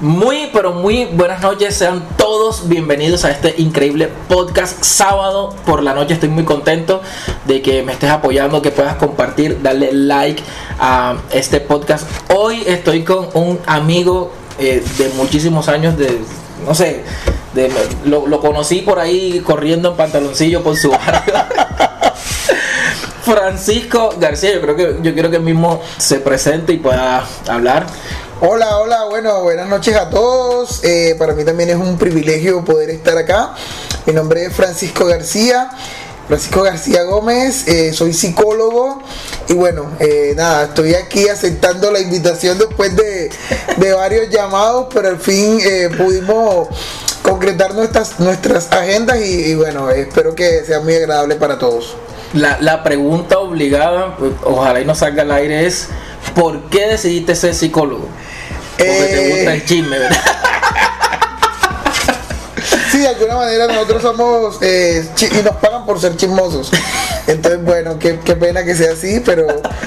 Muy, 0.00 0.50
pero 0.52 0.72
muy 0.72 1.04
buenas 1.04 1.40
noches. 1.40 1.76
Sean 1.76 2.04
todos 2.16 2.68
bienvenidos 2.68 3.24
a 3.24 3.30
este 3.30 3.54
increíble 3.58 4.08
podcast 4.28 4.82
sábado 4.82 5.54
por 5.64 5.84
la 5.84 5.94
noche. 5.94 6.14
Estoy 6.14 6.30
muy 6.30 6.44
contento 6.44 7.00
de 7.44 7.62
que 7.62 7.84
me 7.84 7.92
estés 7.92 8.10
apoyando, 8.10 8.60
que 8.60 8.72
puedas 8.72 8.96
compartir, 8.96 9.62
darle 9.62 9.92
like 9.92 10.42
a 10.80 11.18
este 11.32 11.60
podcast. 11.60 12.08
Hoy 12.34 12.64
estoy 12.66 13.04
con 13.04 13.28
un 13.34 13.60
amigo 13.66 14.32
eh, 14.58 14.82
de 14.98 15.10
muchísimos 15.10 15.68
años, 15.68 15.96
de, 15.96 16.18
no 16.66 16.74
sé, 16.74 17.04
de, 17.54 17.70
lo, 18.04 18.40
conocí 18.40 18.80
por 18.80 18.98
ahí 18.98 19.40
corriendo 19.46 19.90
en 19.90 19.96
pantaloncillo 19.96 20.64
por 20.64 20.76
su 20.76 20.90
barrio. 20.90 21.34
Francisco 23.22 24.12
García, 24.18 24.54
yo 24.54 24.60
creo 24.60 24.76
que 24.76 24.96
yo 25.02 25.14
quiero 25.14 25.30
que 25.30 25.36
él 25.36 25.42
mismo 25.42 25.80
se 25.98 26.18
presente 26.18 26.72
y 26.72 26.78
pueda 26.78 27.24
hablar. 27.48 27.86
Hola, 28.46 28.76
hola, 28.76 29.04
bueno, 29.04 29.42
buenas 29.42 29.66
noches 29.68 29.96
a 29.96 30.10
todos. 30.10 30.84
Eh, 30.84 31.16
para 31.18 31.32
mí 31.32 31.44
también 31.44 31.70
es 31.70 31.76
un 31.76 31.96
privilegio 31.96 32.62
poder 32.62 32.90
estar 32.90 33.16
acá. 33.16 33.54
Mi 34.04 34.12
nombre 34.12 34.44
es 34.44 34.52
Francisco 34.52 35.06
García. 35.06 35.70
Francisco 36.28 36.60
García 36.60 37.04
Gómez, 37.04 37.66
eh, 37.68 37.94
soy 37.94 38.12
psicólogo 38.12 39.02
y 39.48 39.54
bueno, 39.54 39.92
eh, 39.98 40.34
nada, 40.36 40.64
estoy 40.64 40.94
aquí 40.94 41.26
aceptando 41.26 41.90
la 41.90 42.00
invitación 42.00 42.58
después 42.58 42.94
de, 42.94 43.30
varios 43.94 44.28
llamados, 44.28 44.88
pero 44.92 45.08
al 45.08 45.18
fin 45.18 45.58
pudimos 45.96 46.68
concretar 47.22 47.74
nuestras, 47.74 48.20
nuestras 48.20 48.70
agendas 48.72 49.24
y, 49.24 49.54
bueno, 49.54 49.88
espero 49.90 50.34
que 50.34 50.64
sea 50.66 50.80
muy 50.80 50.94
agradable 50.94 51.36
para 51.36 51.58
todos. 51.58 51.96
La, 52.34 52.58
la 52.60 52.82
pregunta 52.82 53.38
obligada, 53.38 54.16
pues, 54.18 54.32
ojalá 54.42 54.80
y 54.82 54.84
no 54.84 54.94
salga 54.94 55.22
al 55.22 55.30
aire, 55.30 55.66
es 55.66 55.88
¿por 56.34 56.68
qué 56.68 56.88
decidiste 56.88 57.34
ser 57.36 57.54
psicólogo? 57.54 58.08
Porque 58.76 58.84
te 58.84 59.26
Eh, 59.26 59.30
gusta 59.36 59.54
el 59.54 59.64
chisme, 59.64 59.98
¿verdad? 59.98 60.20
Sí, 62.90 62.98
de 63.00 63.08
alguna 63.08 63.36
manera 63.36 63.66
nosotros 63.66 64.02
somos 64.02 64.58
eh, 64.60 65.04
y 65.20 65.42
nos 65.42 65.56
pagan 65.56 65.84
por 65.84 66.00
ser 66.00 66.16
chismosos. 66.16 66.70
Entonces, 67.26 67.62
bueno, 67.64 67.98
qué, 67.98 68.20
qué 68.24 68.36
pena 68.36 68.64
que 68.64 68.74
sea 68.76 68.92
así, 68.92 69.20
pero 69.24 69.46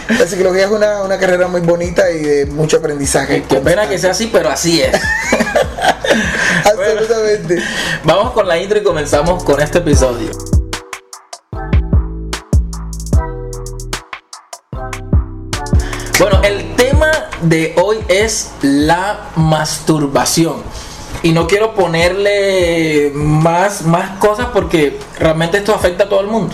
la 0.09 0.27
psicología 0.27 0.65
es 0.65 0.71
una, 0.71 1.03
una 1.03 1.17
carrera 1.17 1.47
muy 1.47 1.61
bonita 1.61 2.09
y 2.11 2.19
de 2.21 2.45
mucho 2.47 2.77
aprendizaje. 2.77 3.43
Qué 3.47 3.57
pena 3.61 3.87
que 3.87 3.97
sea 3.97 4.11
así, 4.11 4.27
pero 4.31 4.49
así 4.49 4.81
es. 4.81 4.91
Absolutamente. 6.65 7.63
Vamos 8.03 8.33
con 8.33 8.47
la 8.47 8.57
intro 8.57 8.77
y 8.77 8.83
comenzamos 8.83 9.43
con 9.43 9.61
este 9.61 9.77
episodio. 9.77 10.31
Bueno, 16.19 16.41
el 16.43 16.56
de 17.41 17.75
hoy 17.81 17.97
es 18.07 18.51
la 18.61 19.29
masturbación. 19.35 20.55
Y 21.23 21.31
no 21.31 21.47
quiero 21.47 21.73
ponerle 21.73 23.11
más, 23.13 23.83
más 23.83 24.17
cosas 24.19 24.47
porque 24.53 24.99
realmente 25.19 25.57
esto 25.57 25.73
afecta 25.73 26.03
a 26.03 26.09
todo 26.09 26.21
el 26.21 26.27
mundo. 26.27 26.53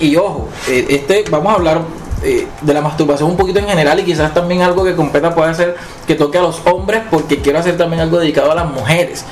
Y 0.00 0.16
ojo, 0.16 0.48
eh, 0.68 0.86
este, 0.90 1.24
vamos 1.30 1.52
a 1.52 1.56
hablar 1.56 1.82
eh, 2.22 2.46
de 2.60 2.74
la 2.74 2.80
masturbación 2.80 3.30
un 3.30 3.36
poquito 3.36 3.58
en 3.58 3.66
general 3.66 4.00
y 4.00 4.04
quizás 4.04 4.32
también 4.32 4.62
algo 4.62 4.84
que 4.84 4.94
competa 4.94 5.34
puede 5.34 5.54
ser 5.54 5.76
que 6.06 6.14
toque 6.14 6.38
a 6.38 6.42
los 6.42 6.60
hombres 6.66 7.02
porque 7.10 7.40
quiero 7.40 7.58
hacer 7.58 7.76
también 7.76 8.00
algo 8.00 8.18
dedicado 8.18 8.52
a 8.52 8.54
las 8.54 8.66
mujeres. 8.66 9.24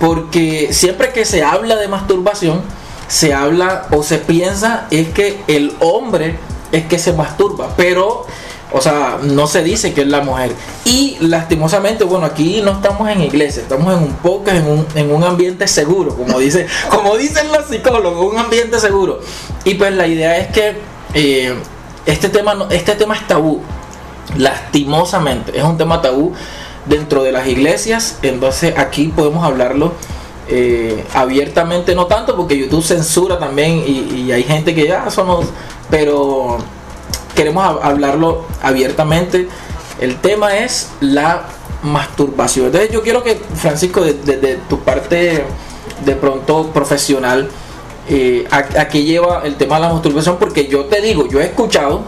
Porque 0.00 0.68
siempre 0.72 1.12
que 1.12 1.24
se 1.24 1.42
habla 1.42 1.76
de 1.76 1.88
masturbación, 1.88 2.60
se 3.08 3.32
habla 3.32 3.86
o 3.90 4.02
se 4.02 4.18
piensa 4.18 4.86
es 4.90 5.08
que 5.08 5.40
el 5.46 5.74
hombre 5.80 6.38
es 6.72 6.86
que 6.86 6.98
se 6.98 7.12
masturba, 7.12 7.70
pero, 7.76 8.26
o 8.72 8.80
sea, 8.80 9.18
no 9.22 9.46
se 9.46 9.62
dice 9.62 9.94
que 9.94 10.02
es 10.02 10.06
la 10.08 10.20
mujer. 10.22 10.52
Y 10.84 11.16
lastimosamente, 11.20 12.04
bueno, 12.04 12.26
aquí 12.26 12.60
no 12.62 12.72
estamos 12.72 13.08
en 13.08 13.22
iglesia, 13.22 13.62
estamos 13.62 13.94
en 13.94 14.02
un 14.02 14.12
podcast, 14.14 14.58
en 14.58 14.68
un, 14.68 14.86
en 14.94 15.14
un 15.14 15.22
ambiente 15.24 15.68
seguro, 15.68 16.16
como, 16.16 16.38
dice, 16.38 16.66
como 16.90 17.16
dicen 17.16 17.46
los 17.52 17.66
psicólogos, 17.66 18.32
un 18.32 18.38
ambiente 18.38 18.78
seguro. 18.80 19.20
Y 19.64 19.74
pues 19.74 19.92
la 19.94 20.06
idea 20.06 20.36
es 20.38 20.48
que 20.48 20.76
eh, 21.14 21.54
este, 22.06 22.28
tema, 22.28 22.66
este 22.70 22.94
tema 22.96 23.14
es 23.14 23.26
tabú, 23.26 23.62
lastimosamente, 24.36 25.56
es 25.56 25.64
un 25.64 25.78
tema 25.78 26.02
tabú 26.02 26.32
dentro 26.86 27.22
de 27.22 27.32
las 27.32 27.46
iglesias, 27.46 28.18
entonces 28.22 28.76
aquí 28.76 29.08
podemos 29.08 29.44
hablarlo 29.44 29.92
eh, 30.48 31.04
abiertamente, 31.14 31.94
no 31.94 32.06
tanto 32.06 32.36
porque 32.36 32.56
YouTube 32.56 32.84
censura 32.84 33.38
también 33.38 33.82
y, 33.84 34.22
y 34.22 34.32
hay 34.32 34.44
gente 34.44 34.74
que 34.74 34.86
ya 34.86 35.10
somos, 35.10 35.46
pero 35.90 36.58
queremos 37.36 37.64
hab- 37.64 37.78
hablarlo 37.84 38.44
abiertamente. 38.62 39.48
El 40.00 40.16
tema 40.16 40.56
es 40.56 40.88
la 41.00 41.44
masturbación. 41.84 42.66
Entonces 42.66 42.90
yo 42.90 43.02
quiero 43.02 43.22
que 43.22 43.40
Francisco, 43.54 44.00
desde 44.02 44.38
de, 44.38 44.56
tu 44.68 44.80
parte 44.80 45.44
de 46.04 46.16
pronto 46.16 46.70
profesional, 46.72 47.48
eh, 48.08 48.46
lleva 48.92 49.42
el 49.44 49.54
tema 49.56 49.76
de 49.76 49.82
la 49.82 49.92
masturbación, 49.92 50.36
porque 50.38 50.66
yo 50.66 50.86
te 50.86 51.00
digo, 51.00 51.28
yo 51.28 51.40
he 51.40 51.44
escuchado 51.44 52.02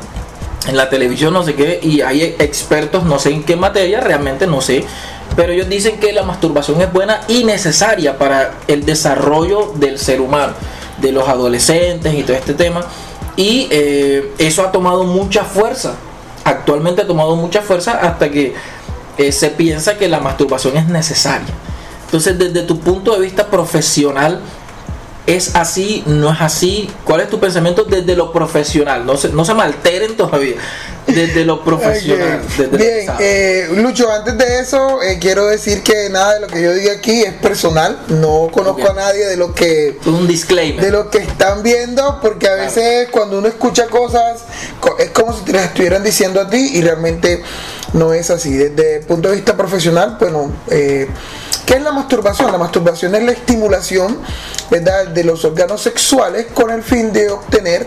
en 0.66 0.76
la 0.76 0.90
televisión 0.90 1.32
no 1.32 1.44
sé 1.44 1.54
qué 1.54 1.78
y 1.82 2.00
hay 2.02 2.22
expertos 2.38 3.04
no 3.04 3.18
sé 3.18 3.30
en 3.30 3.42
qué 3.44 3.56
materia 3.56 4.00
realmente 4.00 4.46
no 4.46 4.60
sé 4.60 4.84
pero 5.36 5.52
ellos 5.52 5.68
dicen 5.68 5.98
que 5.98 6.12
la 6.12 6.24
masturbación 6.24 6.80
es 6.82 6.92
buena 6.92 7.20
y 7.28 7.44
necesaria 7.44 8.18
para 8.18 8.54
el 8.66 8.84
desarrollo 8.84 9.72
del 9.76 9.98
ser 9.98 10.20
humano 10.20 10.52
de 11.00 11.12
los 11.12 11.26
adolescentes 11.28 12.12
y 12.12 12.22
todo 12.22 12.36
este 12.36 12.54
tema 12.54 12.84
y 13.38 13.68
eh, 13.70 14.32
eso 14.38 14.64
ha 14.64 14.72
tomado 14.72 15.04
mucha 15.04 15.44
fuerza. 15.44 15.94
Actualmente 16.42 17.02
ha 17.02 17.06
tomado 17.06 17.36
mucha 17.36 17.62
fuerza 17.62 17.92
hasta 17.92 18.28
que 18.30 18.52
eh, 19.16 19.30
se 19.30 19.50
piensa 19.50 19.96
que 19.96 20.08
la 20.08 20.18
masturbación 20.18 20.76
es 20.76 20.88
necesaria. 20.88 21.54
Entonces 22.06 22.36
desde 22.36 22.62
tu 22.62 22.80
punto 22.80 23.14
de 23.14 23.20
vista 23.20 23.46
profesional 23.46 24.40
¿Es 25.28 25.54
así? 25.56 26.02
¿No 26.06 26.32
es 26.32 26.40
así? 26.40 26.90
¿Cuál 27.04 27.20
es 27.20 27.28
tu 27.28 27.38
pensamiento 27.38 27.84
desde 27.84 28.16
lo 28.16 28.32
profesional? 28.32 29.04
No 29.04 29.18
se, 29.18 29.28
no 29.28 29.44
se 29.44 29.52
me 29.52 29.62
alteren 29.62 30.16
todavía. 30.16 30.56
Desde 31.06 31.44
lo 31.44 31.62
profesional. 31.64 32.40
Desde 32.56 32.76
Bien, 32.78 33.06
eh, 33.20 33.68
Lucho, 33.74 34.10
antes 34.10 34.38
de 34.38 34.60
eso, 34.60 35.02
eh, 35.02 35.18
quiero 35.20 35.46
decir 35.46 35.82
que 35.82 36.08
nada 36.08 36.34
de 36.34 36.40
lo 36.40 36.46
que 36.46 36.62
yo 36.62 36.72
diga 36.72 36.92
aquí 36.94 37.20
es 37.24 37.34
personal. 37.34 37.98
No 38.08 38.48
conozco 38.50 38.90
a 38.90 38.94
nadie 38.94 39.26
de 39.26 39.36
lo 39.36 39.54
que 39.54 39.98
un 40.06 40.26
disclaimer. 40.26 40.82
de 40.82 40.90
lo 40.90 41.10
que 41.10 41.18
están 41.18 41.62
viendo, 41.62 42.18
porque 42.22 42.46
a 42.48 42.54
Claro. 42.54 42.62
veces 42.70 43.08
cuando 43.10 43.38
uno 43.38 43.48
escucha 43.48 43.86
cosas 43.88 44.40
co- 44.80 44.96
es 44.98 45.10
como 45.10 45.34
si 45.36 45.44
te 45.44 45.52
las 45.52 45.66
estuvieran 45.66 46.02
diciendo 46.02 46.40
a 46.40 46.48
ti 46.48 46.70
y 46.74 46.80
realmente 46.80 47.42
no 47.92 48.14
es 48.14 48.30
así. 48.30 48.52
Desde 48.56 48.96
el 48.96 49.04
punto 49.04 49.28
de 49.28 49.36
vista 49.36 49.54
profesional, 49.58 50.16
bueno, 50.18 50.50
eh, 50.70 51.06
¿qué 51.68 51.74
es 51.74 51.82
la 51.82 51.92
masturbación? 51.92 52.50
La 52.50 52.56
masturbación 52.56 53.14
es 53.14 53.22
la 53.22 53.32
estimulación 53.32 54.18
¿verdad? 54.70 55.08
de 55.08 55.22
los 55.22 55.44
órganos 55.44 55.82
sexuales 55.82 56.46
con 56.54 56.70
el 56.70 56.82
fin 56.82 57.12
de 57.12 57.28
obtener 57.28 57.86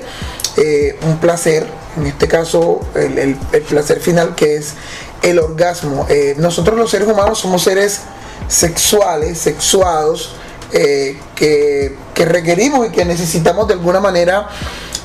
eh, 0.58 1.00
un 1.02 1.18
placer, 1.18 1.66
en 1.98 2.06
este 2.06 2.28
caso 2.28 2.80
el, 2.94 3.18
el- 3.18 3.62
placer 3.64 4.00
final 4.00 4.36
que 4.36 4.58
es 4.58 4.76
el 5.24 5.40
orgasmo. 5.40 6.06
Eh, 6.10 6.36
nosotros 6.38 6.78
los 6.78 6.92
seres 6.92 7.08
humanos 7.08 7.40
somos 7.40 7.64
seres 7.64 8.02
sexuales, 8.48 9.40
sexuados, 9.40 10.36
eh, 10.74 11.18
que, 11.36 11.96
que 12.14 12.26
requerimos 12.26 12.88
y 12.88 12.92
que 12.92 13.04
necesitamos 13.04 13.68
de 13.68 13.74
alguna 13.74 14.00
manera 14.00 14.48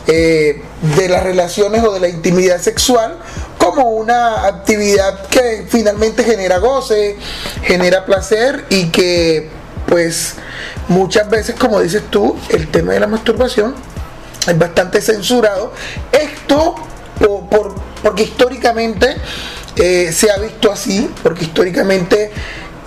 de 0.06 1.08
las 1.08 1.24
relaciones 1.24 1.82
o 1.82 1.92
de 1.92 1.98
la 1.98 2.08
intimidad 2.08 2.60
sexual 2.60 3.18
como 3.74 3.90
una 3.90 4.46
actividad 4.46 5.26
que 5.28 5.66
finalmente 5.68 6.24
genera 6.24 6.58
goce, 6.58 7.16
genera 7.62 8.04
placer 8.04 8.64
y 8.70 8.88
que 8.90 9.48
pues 9.88 10.34
muchas 10.88 11.28
veces 11.30 11.54
como 11.56 11.80
dices 11.80 12.02
tú 12.10 12.36
el 12.48 12.68
tema 12.68 12.92
de 12.92 13.00
la 13.00 13.06
masturbación 13.06 13.74
es 14.46 14.58
bastante 14.58 15.00
censurado. 15.00 15.72
Esto 16.12 16.74
por, 17.18 17.48
por- 17.48 17.74
porque 18.02 18.24
históricamente 18.24 19.16
eh, 19.76 20.10
se 20.12 20.30
ha 20.30 20.38
visto 20.38 20.70
así 20.70 21.10
porque 21.22 21.44
históricamente 21.44 22.30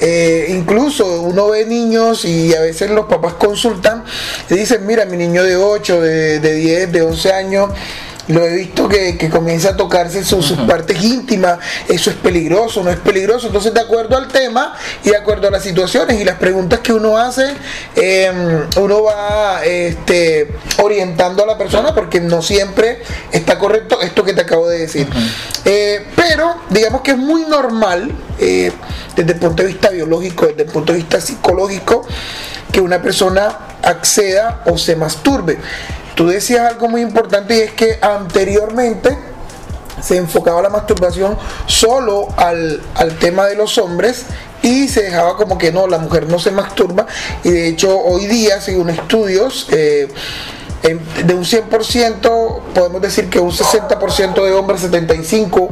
eh, 0.01 0.47
incluso 0.49 1.21
uno 1.23 1.49
ve 1.49 1.65
niños 1.65 2.23
y 2.23 2.53
a 2.55 2.61
veces 2.61 2.89
los 2.89 3.05
papás 3.07 3.33
consultan 3.33 4.05
y 4.49 4.53
dicen, 4.55 4.85
mira, 4.85 5.03
mi 5.05 5.17
niño 5.17 5.43
de 5.43 5.57
8, 5.57 6.01
de, 6.01 6.39
de 6.39 6.53
10, 6.53 6.91
de 6.93 7.01
11 7.01 7.33
años, 7.33 7.69
lo 8.29 8.45
he 8.45 8.55
visto 8.55 8.87
que, 8.87 9.17
que 9.17 9.27
comienza 9.29 9.69
a 9.69 9.75
tocarse 9.75 10.23
sus, 10.23 10.45
sus 10.45 10.59
partes 10.59 11.03
íntimas, 11.03 11.57
eso 11.87 12.11
es 12.11 12.15
peligroso, 12.15 12.83
no 12.83 12.91
es 12.91 12.97
peligroso. 12.97 13.47
Entonces, 13.47 13.73
de 13.73 13.79
acuerdo 13.79 14.15
al 14.15 14.27
tema 14.27 14.75
y 15.03 15.09
de 15.09 15.17
acuerdo 15.17 15.47
a 15.47 15.51
las 15.51 15.63
situaciones 15.63 16.21
y 16.21 16.23
las 16.23 16.35
preguntas 16.37 16.79
que 16.79 16.93
uno 16.93 17.17
hace, 17.17 17.55
eh, 17.95 18.31
uno 18.77 19.03
va 19.03 19.63
este, 19.65 20.51
orientando 20.77 21.43
a 21.43 21.47
la 21.47 21.57
persona 21.57 21.95
porque 21.95 22.21
no 22.21 22.43
siempre 22.43 23.01
está 23.31 23.57
correcto 23.57 23.99
esto 23.99 24.23
que 24.23 24.33
te 24.33 24.41
acabo 24.41 24.67
de 24.69 24.77
decir. 24.77 25.07
Eh, 25.65 26.05
pero, 26.15 26.55
digamos 26.69 27.01
que 27.01 27.11
es 27.11 27.17
muy 27.17 27.45
normal, 27.45 28.11
eh, 28.37 28.71
desde 29.15 29.33
el 29.33 29.39
punto 29.39 29.63
de 29.63 29.69
vista 29.69 29.89
biológico, 29.89 30.45
desde 30.45 30.63
el 30.63 30.69
punto 30.69 30.93
de 30.93 30.99
vista 30.99 31.19
psicológico, 31.19 32.05
que 32.71 32.79
una 32.79 33.01
persona 33.01 33.57
acceda 33.81 34.61
o 34.67 34.77
se 34.77 34.95
masturbe. 34.95 35.57
Tú 36.19 36.27
decías 36.27 36.69
algo 36.69 36.89
muy 36.89 36.99
importante 36.99 37.55
y 37.55 37.59
es 37.61 37.71
que 37.71 37.97
anteriormente 38.01 39.17
se 40.01 40.17
enfocaba 40.17 40.61
la 40.61 40.67
masturbación 40.67 41.37
solo 41.65 42.27
al, 42.35 42.81
al 42.95 43.17
tema 43.19 43.45
de 43.45 43.55
los 43.55 43.77
hombres 43.77 44.25
y 44.61 44.89
se 44.89 45.03
dejaba 45.03 45.37
como 45.37 45.57
que 45.57 45.71
no, 45.71 45.87
la 45.87 45.97
mujer 45.97 46.27
no 46.27 46.37
se 46.37 46.51
masturba. 46.51 47.07
Y 47.45 47.51
de 47.51 47.69
hecho 47.69 47.97
hoy 47.97 48.27
día, 48.27 48.59
según 48.59 48.89
estudios, 48.89 49.69
eh, 49.71 50.09
de 51.25 51.33
un 51.33 51.45
100% 51.45 52.61
podemos 52.73 53.01
decir 53.01 53.29
que 53.29 53.39
un 53.39 53.51
60% 53.51 54.43
de 54.43 54.51
hombres, 54.51 54.91
75% 54.91 55.69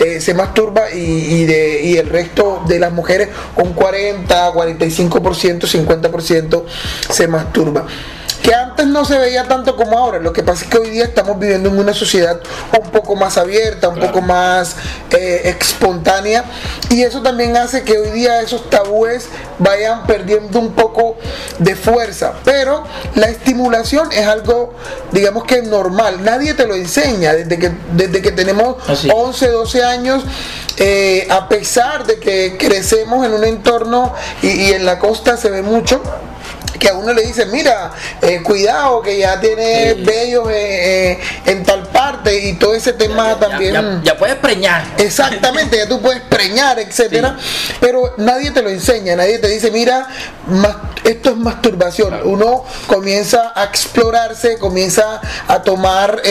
eh, 0.00 0.20
se 0.20 0.34
masturba 0.34 0.90
y, 0.90 1.46
y 1.46 1.96
el 1.98 2.08
resto 2.08 2.64
de 2.66 2.80
las 2.80 2.92
mujeres 2.92 3.28
un 3.54 3.74
40, 3.74 4.54
45%, 4.54 5.60
50% 5.68 6.64
se 7.10 7.28
masturba 7.28 7.86
que 8.44 8.54
antes 8.54 8.86
no 8.86 9.06
se 9.06 9.18
veía 9.18 9.44
tanto 9.48 9.74
como 9.74 9.98
ahora. 9.98 10.18
Lo 10.18 10.34
que 10.34 10.42
pasa 10.42 10.64
es 10.64 10.70
que 10.70 10.76
hoy 10.76 10.90
día 10.90 11.04
estamos 11.04 11.38
viviendo 11.38 11.70
en 11.70 11.78
una 11.78 11.94
sociedad 11.94 12.38
un 12.78 12.90
poco 12.90 13.16
más 13.16 13.38
abierta, 13.38 13.88
un 13.88 13.98
poco 13.98 14.20
más 14.20 14.76
eh, 15.12 15.56
espontánea 15.58 16.44
y 16.90 17.02
eso 17.02 17.22
también 17.22 17.56
hace 17.56 17.84
que 17.84 17.96
hoy 17.96 18.10
día 18.10 18.42
esos 18.42 18.68
tabúes 18.68 19.28
vayan 19.58 20.06
perdiendo 20.06 20.60
un 20.60 20.74
poco 20.74 21.16
de 21.58 21.74
fuerza. 21.74 22.34
Pero 22.44 22.84
la 23.14 23.28
estimulación 23.28 24.12
es 24.12 24.26
algo, 24.26 24.74
digamos 25.10 25.44
que 25.44 25.62
normal. 25.62 26.22
Nadie 26.22 26.52
te 26.52 26.66
lo 26.66 26.74
enseña 26.74 27.32
desde 27.32 27.58
que, 27.58 27.72
desde 27.94 28.20
que 28.20 28.30
tenemos 28.30 28.76
11, 29.10 29.48
12 29.48 29.84
años. 29.84 30.22
Eh, 30.76 31.26
a 31.30 31.48
pesar 31.48 32.04
de 32.04 32.18
que 32.18 32.58
crecemos 32.58 33.24
en 33.24 33.32
un 33.32 33.44
entorno 33.44 34.12
y 34.42 34.72
en 34.72 34.84
la 34.84 34.98
costa 34.98 35.38
se 35.38 35.48
ve 35.48 35.62
mucho, 35.62 36.02
que 36.78 36.88
a 36.88 36.94
uno 36.94 37.12
le 37.12 37.22
dice, 37.22 37.46
mira, 37.46 37.92
eh, 38.22 38.42
cuidado 38.42 39.02
que 39.02 39.18
ya 39.18 39.40
tiene 39.40 39.94
bellos 39.94 40.48
eh, 40.50 41.12
eh, 41.12 41.20
en 41.46 41.64
tal 41.64 41.86
parte 41.88 42.36
y 42.36 42.54
todo 42.54 42.74
ese 42.74 42.92
tema 42.92 43.38
también. 43.38 44.02
Ya, 44.02 44.16
puedes 44.16 44.36
preñar. 44.36 44.84
Exactamente, 44.98 45.76
ya 45.76 45.88
tú 45.88 46.00
puedes 46.00 46.22
preñar, 46.22 46.78
etcétera. 46.78 47.36
Pero 47.80 48.14
nadie 48.18 48.50
te 48.50 48.62
lo 48.62 48.70
enseña, 48.70 49.16
nadie 49.16 49.38
te 49.38 49.48
dice, 49.48 49.70
mira, 49.70 50.08
esto 51.04 51.30
es 51.30 51.36
masturbación. 51.36 52.20
Uno 52.24 52.64
comienza 52.86 53.52
a 53.54 53.64
explorarse, 53.64 54.58
comienza 54.58 55.20
a 55.48 55.62
tomar 55.62 56.22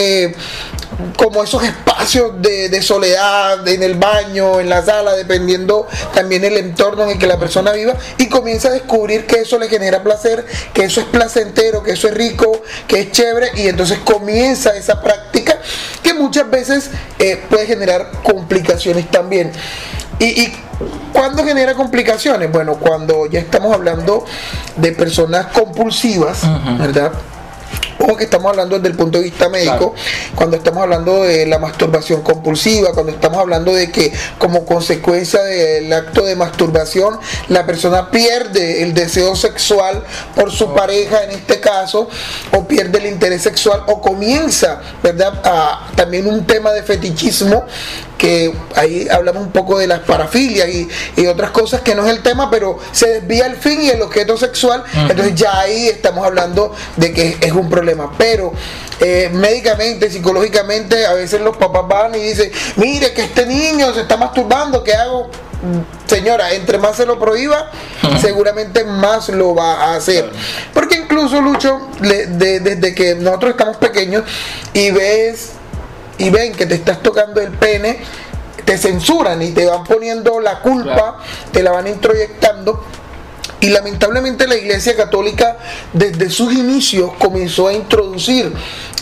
como 1.16 1.42
esos 1.42 1.62
espacios 1.62 2.32
de, 2.40 2.82
soledad 2.82 3.66
en 3.66 3.82
el 3.82 3.94
baño, 3.94 4.60
en 4.60 4.68
la 4.68 4.84
sala, 4.84 5.14
dependiendo 5.14 5.86
también 6.12 6.44
el 6.44 6.56
entorno 6.56 7.04
en 7.04 7.10
el 7.10 7.18
que 7.18 7.26
la 7.26 7.38
persona 7.38 7.72
viva, 7.72 7.94
y 8.18 8.28
comienza 8.28 8.68
a 8.68 8.72
descubrir 8.72 9.26
que 9.26 9.40
eso 9.40 9.58
le 9.58 9.68
genera 9.68 10.02
placer, 10.02 10.33
que 10.72 10.84
eso 10.84 11.00
es 11.00 11.06
placentero, 11.06 11.82
que 11.82 11.92
eso 11.92 12.08
es 12.08 12.14
rico, 12.14 12.62
que 12.86 13.00
es 13.00 13.12
chévere, 13.12 13.50
y 13.56 13.68
entonces 13.68 13.98
comienza 13.98 14.74
esa 14.76 15.00
práctica 15.00 15.58
que 16.02 16.14
muchas 16.14 16.50
veces 16.50 16.90
eh, 17.18 17.42
puede 17.48 17.66
generar 17.66 18.10
complicaciones 18.22 19.10
también. 19.10 19.52
Y, 20.18 20.42
y 20.42 20.54
¿Cuándo 21.12 21.44
genera 21.44 21.74
complicaciones? 21.74 22.50
Bueno, 22.50 22.74
cuando 22.74 23.26
ya 23.26 23.38
estamos 23.38 23.72
hablando 23.72 24.24
de 24.76 24.92
personas 24.92 25.46
compulsivas, 25.46 26.42
¿verdad? 26.78 27.12
O 27.98 28.16
que 28.16 28.24
estamos 28.24 28.50
hablando 28.50 28.76
desde 28.76 28.88
el 28.88 28.96
punto 28.96 29.18
de 29.18 29.24
vista 29.24 29.48
médico, 29.48 29.94
cuando 30.34 30.56
estamos 30.56 30.82
hablando 30.82 31.22
de 31.22 31.46
la 31.46 31.58
masturbación 31.58 32.22
compulsiva, 32.22 32.92
cuando 32.92 33.12
estamos 33.12 33.38
hablando 33.38 33.72
de 33.72 33.90
que 33.90 34.12
como 34.38 34.64
consecuencia 34.64 35.42
del 35.42 35.92
acto 35.92 36.24
de 36.24 36.36
masturbación 36.36 37.18
la 37.48 37.66
persona 37.66 38.10
pierde 38.10 38.82
el 38.82 38.94
deseo 38.94 39.36
sexual 39.36 40.02
por 40.34 40.50
su 40.50 40.74
pareja 40.74 41.24
en 41.24 41.30
este 41.32 41.60
caso, 41.60 42.08
o 42.52 42.66
pierde 42.66 42.98
el 42.98 43.06
interés 43.06 43.42
sexual, 43.42 43.82
o 43.86 44.00
comienza, 44.00 44.80
¿verdad? 45.02 45.40
A, 45.44 45.90
también 45.96 46.26
un 46.26 46.46
tema 46.46 46.72
de 46.72 46.82
fetichismo 46.82 47.64
que 48.18 48.54
ahí 48.76 49.06
hablamos 49.10 49.42
un 49.42 49.52
poco 49.52 49.78
de 49.78 49.86
las 49.86 50.00
parafilias 50.00 50.68
y, 50.68 50.88
otras 51.26 51.50
cosas 51.50 51.80
que 51.80 51.94
no 51.94 52.06
es 52.06 52.14
el 52.14 52.22
tema, 52.22 52.50
pero 52.50 52.78
se 52.92 53.20
desvía 53.20 53.46
el 53.46 53.56
fin 53.56 53.80
y 53.80 53.88
el 53.88 54.02
objeto 54.02 54.36
sexual, 54.36 54.84
entonces 54.94 55.34
ya 55.34 55.58
ahí 55.58 55.88
estamos 55.88 56.24
hablando 56.24 56.74
de 56.96 57.12
que 57.12 57.38
es 57.40 57.52
un 57.52 57.68
problema. 57.70 58.12
Pero 58.16 58.52
eh, 59.00 59.30
médicamente, 59.32 60.10
psicológicamente, 60.10 61.06
a 61.06 61.14
veces 61.14 61.40
los 61.40 61.56
papás 61.56 61.88
van 61.88 62.14
y 62.14 62.18
dicen, 62.18 62.52
mire 62.76 63.12
que 63.12 63.24
este 63.24 63.46
niño 63.46 63.92
se 63.94 64.02
está 64.02 64.16
masturbando, 64.16 64.84
¿qué 64.84 64.94
hago? 64.94 65.30
Señora, 66.06 66.52
entre 66.52 66.76
más 66.76 66.96
se 66.96 67.06
lo 67.06 67.18
prohíba, 67.18 67.70
seguramente 68.20 68.84
más 68.84 69.30
lo 69.30 69.54
va 69.54 69.72
a 69.72 69.96
hacer. 69.96 70.30
Porque 70.74 70.96
incluso, 70.96 71.40
Lucho, 71.40 71.88
desde 72.00 72.94
que 72.94 73.14
nosotros 73.14 73.52
estamos 73.52 73.78
pequeños 73.78 74.24
y 74.74 74.90
ves 74.90 75.52
y 76.18 76.30
ven 76.30 76.52
que 76.52 76.66
te 76.66 76.74
estás 76.74 77.02
tocando 77.02 77.40
el 77.40 77.50
pene, 77.52 77.98
te 78.64 78.78
censuran 78.78 79.42
y 79.42 79.50
te 79.50 79.66
van 79.66 79.84
poniendo 79.84 80.40
la 80.40 80.60
culpa, 80.60 81.18
te 81.52 81.62
la 81.62 81.72
van 81.72 81.86
introyectando. 81.86 82.84
Y 83.60 83.70
lamentablemente 83.70 84.46
la 84.46 84.56
Iglesia 84.56 84.94
Católica 84.94 85.56
desde 85.92 86.28
sus 86.28 86.52
inicios 86.52 87.12
comenzó 87.18 87.68
a 87.68 87.72
introducir 87.72 88.52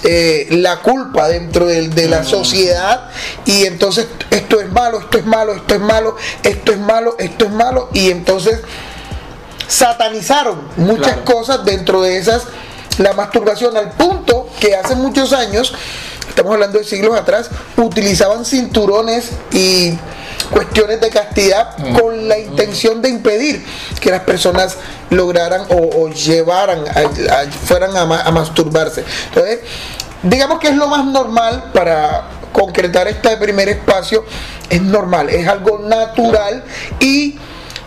eh, 0.05 0.47
la 0.51 0.81
culpa 0.81 1.29
dentro 1.29 1.67
de, 1.67 2.09
la 2.09 2.21
mm. 2.21 2.25
sociedad 2.25 3.11
y 3.45 3.65
entonces 3.65 4.07
esto 4.31 4.61
es 4.61 4.71
malo, 4.71 5.01
esto 5.01 5.19
es 5.19 5.27
malo, 5.27 5.53
esto 5.53 5.75
es 5.75 5.81
malo, 5.81 6.17
esto 6.45 6.73
es 6.73 6.79
malo, 6.79 7.17
esto 7.19 7.45
es 7.45 7.51
malo 7.51 7.89
y 7.93 8.11
entonces 8.11 8.61
satanizaron 9.67 10.61
muchas 10.77 11.17
cosas 11.19 11.65
dentro 11.65 12.03
de 12.03 12.19
esas 12.19 12.43
la 12.99 13.15
masturbación 13.15 13.77
al 13.77 13.91
punto 13.93 14.49
que 14.61 14.77
hace 14.77 14.95
muchos 14.95 15.33
años 15.33 15.75
estamos 16.33 16.55
hablando 16.55 16.79
de 16.79 16.85
siglos 16.85 17.15
atrás, 17.15 17.51
utilizaban 17.77 18.47
cinturones 18.47 19.33
y 19.53 19.93
cuestiones 20.51 20.99
de 21.01 21.11
castidad 21.11 21.77
mm. 21.77 21.99
con 21.99 22.27
la 22.27 22.39
intención 22.39 23.03
de 23.03 23.11
impedir 23.11 23.63
que 24.01 24.11
las 24.11 24.23
personas 24.23 24.79
lograran 25.11 25.67
o, 25.69 26.09
llevaran, 26.09 26.85
fueran 27.67 27.95
a, 27.97 28.01
a 28.01 28.31
masturbarse. 28.31 29.05
Entonces, 29.29 29.61
digamos 30.23 30.59
que 30.59 30.69
es 30.69 30.77
lo 30.77 30.89
más 30.89 31.05
normal 31.05 31.71
para 31.75 32.29
concretar 32.51 33.09
este 33.09 33.37
primer 33.37 33.69
espacio, 33.69 34.25
es 34.71 34.81
normal, 34.81 35.29
es 35.29 35.47
algo 35.47 35.81
natural 35.81 36.65
y 36.99 37.39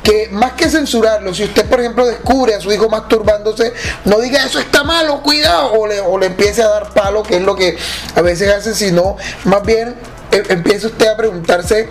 que 0.06 0.30
más 0.32 0.54
que 0.54 0.70
censurarlo, 0.70 1.34
si 1.34 1.44
usted 1.44 1.66
por 1.66 1.80
ejemplo 1.80 2.06
descubre 2.06 2.54
a 2.54 2.62
su 2.62 2.72
hijo 2.72 2.88
masturbándose, 2.88 3.74
no 4.06 4.20
diga 4.20 4.46
eso 4.46 4.60
está 4.60 4.84
malo, 4.84 5.24
cuidado, 5.24 5.74
o 5.74 5.88
le, 5.88 6.00
o 6.00 6.20
le 6.20 6.28
empiece 6.28 6.62
a 6.62 6.68
dar 6.68 6.94
palo, 6.94 7.24
que 7.24 7.38
es 7.38 7.42
lo 7.42 7.56
que 7.56 7.76
a 8.14 8.22
veces 8.22 8.54
hace, 8.54 8.76
sino 8.76 9.18
más 9.46 9.64
bien 9.64 9.96
eh, 10.32 10.44
empiece 10.50 10.86
usted 10.86 11.08
a 11.08 11.18
preguntarse 11.18 11.90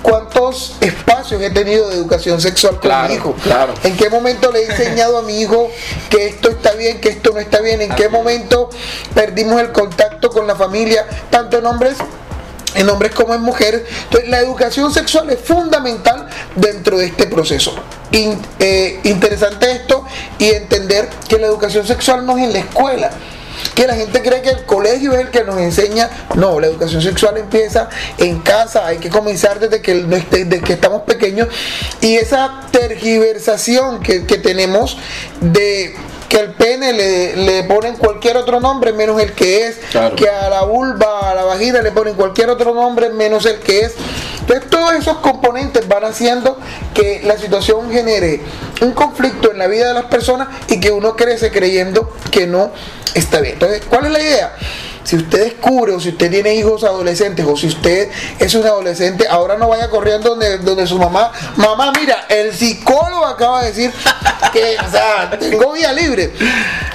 cuántos 0.00 0.76
espacios 0.80 1.42
he 1.42 1.50
tenido 1.50 1.90
de 1.90 1.96
educación 1.96 2.40
sexual 2.40 2.80
con 2.80 3.06
mi 3.06 3.14
hijo. 3.16 3.34
Claro. 3.42 3.74
¿En 3.84 3.94
qué 3.94 4.08
momento 4.08 4.50
le 4.50 4.60
he 4.60 4.70
enseñado 4.70 5.18
a 5.18 5.22
mi 5.22 5.42
hijo 5.42 5.70
que 6.08 6.26
esto 6.26 6.48
está 6.48 6.72
bien, 6.72 7.02
que 7.02 7.10
esto 7.10 7.32
no 7.34 7.38
está 7.38 7.60
bien? 7.60 7.82
¿En 7.82 7.94
qué 7.94 8.08
momento 8.08 8.70
perdimos 9.14 9.60
el 9.60 9.72
contacto 9.72 10.30
con 10.30 10.46
la 10.46 10.56
familia, 10.56 11.06
tanto 11.28 11.58
en 11.58 11.66
hombres 11.66 11.98
en 12.74 12.88
hombres 12.88 13.12
como 13.12 13.34
en 13.34 13.42
mujeres. 13.42 13.82
Entonces, 14.04 14.28
la 14.28 14.38
educación 14.38 14.92
sexual 14.92 15.30
es 15.30 15.40
fundamental 15.40 16.28
dentro 16.56 16.98
de 16.98 17.06
este 17.06 17.26
proceso. 17.26 17.74
Eh, 18.12 19.00
interesante 19.04 19.72
esto 19.72 20.04
y 20.38 20.50
entender 20.50 21.08
que 21.28 21.38
la 21.38 21.46
educación 21.46 21.86
sexual 21.86 22.26
no 22.26 22.36
es 22.36 22.44
en 22.44 22.52
la 22.52 22.58
escuela. 22.60 23.10
Que 23.74 23.86
la 23.86 23.94
gente 23.94 24.22
cree 24.22 24.42
que 24.42 24.50
el 24.50 24.64
colegio 24.64 25.12
es 25.12 25.20
el 25.20 25.30
que 25.30 25.44
nos 25.44 25.58
enseña. 25.58 26.10
No, 26.34 26.58
la 26.58 26.66
educación 26.66 27.00
sexual 27.00 27.36
empieza 27.38 27.88
en 28.18 28.40
casa. 28.40 28.86
Hay 28.86 28.98
que 28.98 29.08
comenzar 29.08 29.60
desde 29.60 29.80
que, 29.80 30.72
estamos 30.72 31.02
pequeños. 31.02 31.48
Y 32.00 32.16
esa 32.16 32.62
tergiversación 32.70 34.00
que 34.00 34.20
tenemos 34.20 34.98
de 35.40 35.94
que 36.32 36.38
al 36.38 36.54
pene 36.54 36.94
le, 36.94 37.36
le, 37.36 37.62
ponen 37.64 37.94
cualquier 37.96 38.38
otro 38.38 38.58
nombre 38.58 38.94
menos 38.94 39.20
el 39.20 39.32
que 39.32 39.66
es, 39.66 39.76
que 40.16 40.30
a 40.30 40.48
la 40.48 40.62
vulva, 40.62 41.30
a 41.30 41.34
la 41.34 41.44
vagina 41.44 41.82
le 41.82 41.92
ponen 41.92 42.14
cualquier 42.14 42.48
otro 42.48 42.72
nombre 42.72 43.10
menos 43.10 43.44
el 43.44 43.58
que 43.58 43.80
es. 43.80 43.94
Entonces 44.40 44.70
todos 44.70 44.94
esos 44.94 45.18
componentes 45.18 45.86
van 45.86 46.06
haciendo 46.06 46.58
que 46.94 47.20
la 47.22 47.36
situación 47.36 47.92
genere 47.92 48.40
un 48.80 48.92
conflicto 48.92 49.52
en 49.52 49.58
la 49.58 49.66
vida 49.66 49.88
de 49.88 49.92
las 49.92 50.06
personas 50.06 50.48
y 50.68 50.80
que 50.80 50.90
uno 50.90 51.16
crece 51.16 51.50
creyendo 51.50 52.10
que 52.30 52.46
no 52.46 52.72
está 53.12 53.42
bien. 53.42 53.52
Entonces, 53.52 53.82
¿cuál 53.86 54.06
es 54.06 54.12
la 54.12 54.22
idea? 54.22 54.56
Si 55.04 55.16
usted 55.16 55.44
descubre 55.44 55.92
o 55.92 56.00
si 56.00 56.10
usted 56.10 56.30
tiene 56.30 56.54
hijos 56.54 56.84
adolescentes 56.84 57.44
o 57.46 57.56
si 57.56 57.68
usted 57.68 58.08
es 58.38 58.54
un 58.54 58.66
adolescente, 58.66 59.26
ahora 59.28 59.56
no 59.56 59.68
vaya 59.68 59.88
corriendo 59.90 60.30
donde, 60.30 60.58
donde 60.58 60.86
su 60.86 60.98
mamá, 60.98 61.32
mamá, 61.56 61.92
mira, 61.98 62.26
el 62.28 62.52
psicólogo 62.52 63.26
acaba 63.26 63.62
de 63.62 63.68
decir 63.68 63.92
que, 64.52 64.76
o 64.78 64.90
sea, 64.90 65.30
tengo 65.38 65.72
vía 65.72 65.92
libre. 65.92 66.32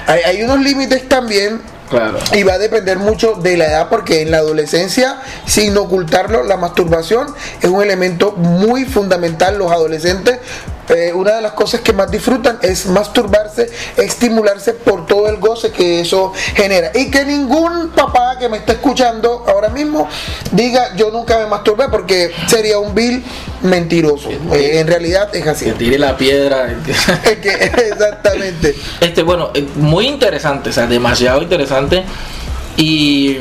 Hay, 0.06 0.22
hay 0.22 0.42
unos 0.42 0.60
límites 0.60 1.08
también 1.08 1.60
Claro. 1.88 2.18
Y 2.34 2.42
va 2.42 2.54
a 2.54 2.58
depender 2.58 2.98
mucho 2.98 3.34
de 3.34 3.56
la 3.56 3.66
edad 3.66 3.88
porque 3.88 4.22
en 4.22 4.30
la 4.30 4.38
adolescencia, 4.38 5.20
sin 5.46 5.76
ocultarlo, 5.76 6.42
la 6.42 6.56
masturbación 6.56 7.34
es 7.62 7.70
un 7.70 7.82
elemento 7.82 8.32
muy 8.32 8.84
fundamental. 8.84 9.58
Los 9.58 9.72
adolescentes 9.72 10.38
eh, 10.88 11.12
una 11.12 11.32
de 11.32 11.42
las 11.42 11.52
cosas 11.52 11.80
que 11.80 11.92
más 11.92 12.10
disfrutan 12.10 12.58
es 12.62 12.86
masturbarse, 12.86 13.70
estimularse 13.96 14.72
por 14.72 15.06
todo 15.06 15.28
el 15.28 15.36
goce 15.36 15.70
que 15.70 16.00
eso 16.00 16.32
genera. 16.54 16.90
Y 16.94 17.10
que 17.10 17.24
ningún 17.24 17.90
papá 17.90 18.38
que 18.38 18.48
me 18.48 18.58
está 18.58 18.72
escuchando 18.72 19.44
ahora 19.46 19.68
mismo 19.68 20.08
diga 20.52 20.94
yo 20.96 21.10
nunca 21.10 21.38
me 21.38 21.46
masturbé 21.46 21.88
porque 21.88 22.32
sería 22.46 22.78
un 22.78 22.94
vil 22.94 23.22
mentiroso. 23.62 24.30
Eh, 24.30 24.80
en 24.80 24.86
realidad 24.86 25.34
es 25.34 25.46
así. 25.46 25.66
Que 25.66 25.72
tire 25.72 25.98
la 25.98 26.16
piedra. 26.16 26.68
exactamente. 27.24 28.74
Este, 29.00 29.22
bueno, 29.22 29.50
eh, 29.54 29.66
muy 29.76 30.06
interesante, 30.06 30.70
o 30.70 30.72
sea, 30.72 30.86
demasiado 30.86 31.42
interesante. 31.42 32.04
Y 32.76 33.38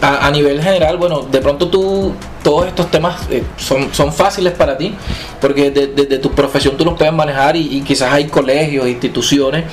a, 0.00 0.30
nivel 0.30 0.62
general, 0.62 0.96
bueno, 0.96 1.22
de 1.22 1.40
pronto 1.40 1.68
tú, 1.68 2.12
todos 2.42 2.66
estos 2.66 2.90
temas 2.90 3.20
eh, 3.30 3.42
son, 3.56 3.92
son 3.92 4.12
fáciles 4.12 4.52
para 4.52 4.76
ti, 4.76 4.94
porque 5.40 5.70
desde 5.70 6.18
tu 6.18 6.30
profesión 6.32 6.76
tú 6.76 6.84
los 6.84 6.94
puedes 6.94 7.12
manejar 7.12 7.56
y, 7.56 7.82
quizás 7.82 8.12
hay 8.12 8.26
colegios, 8.26 8.86
instituciones. 8.88 9.64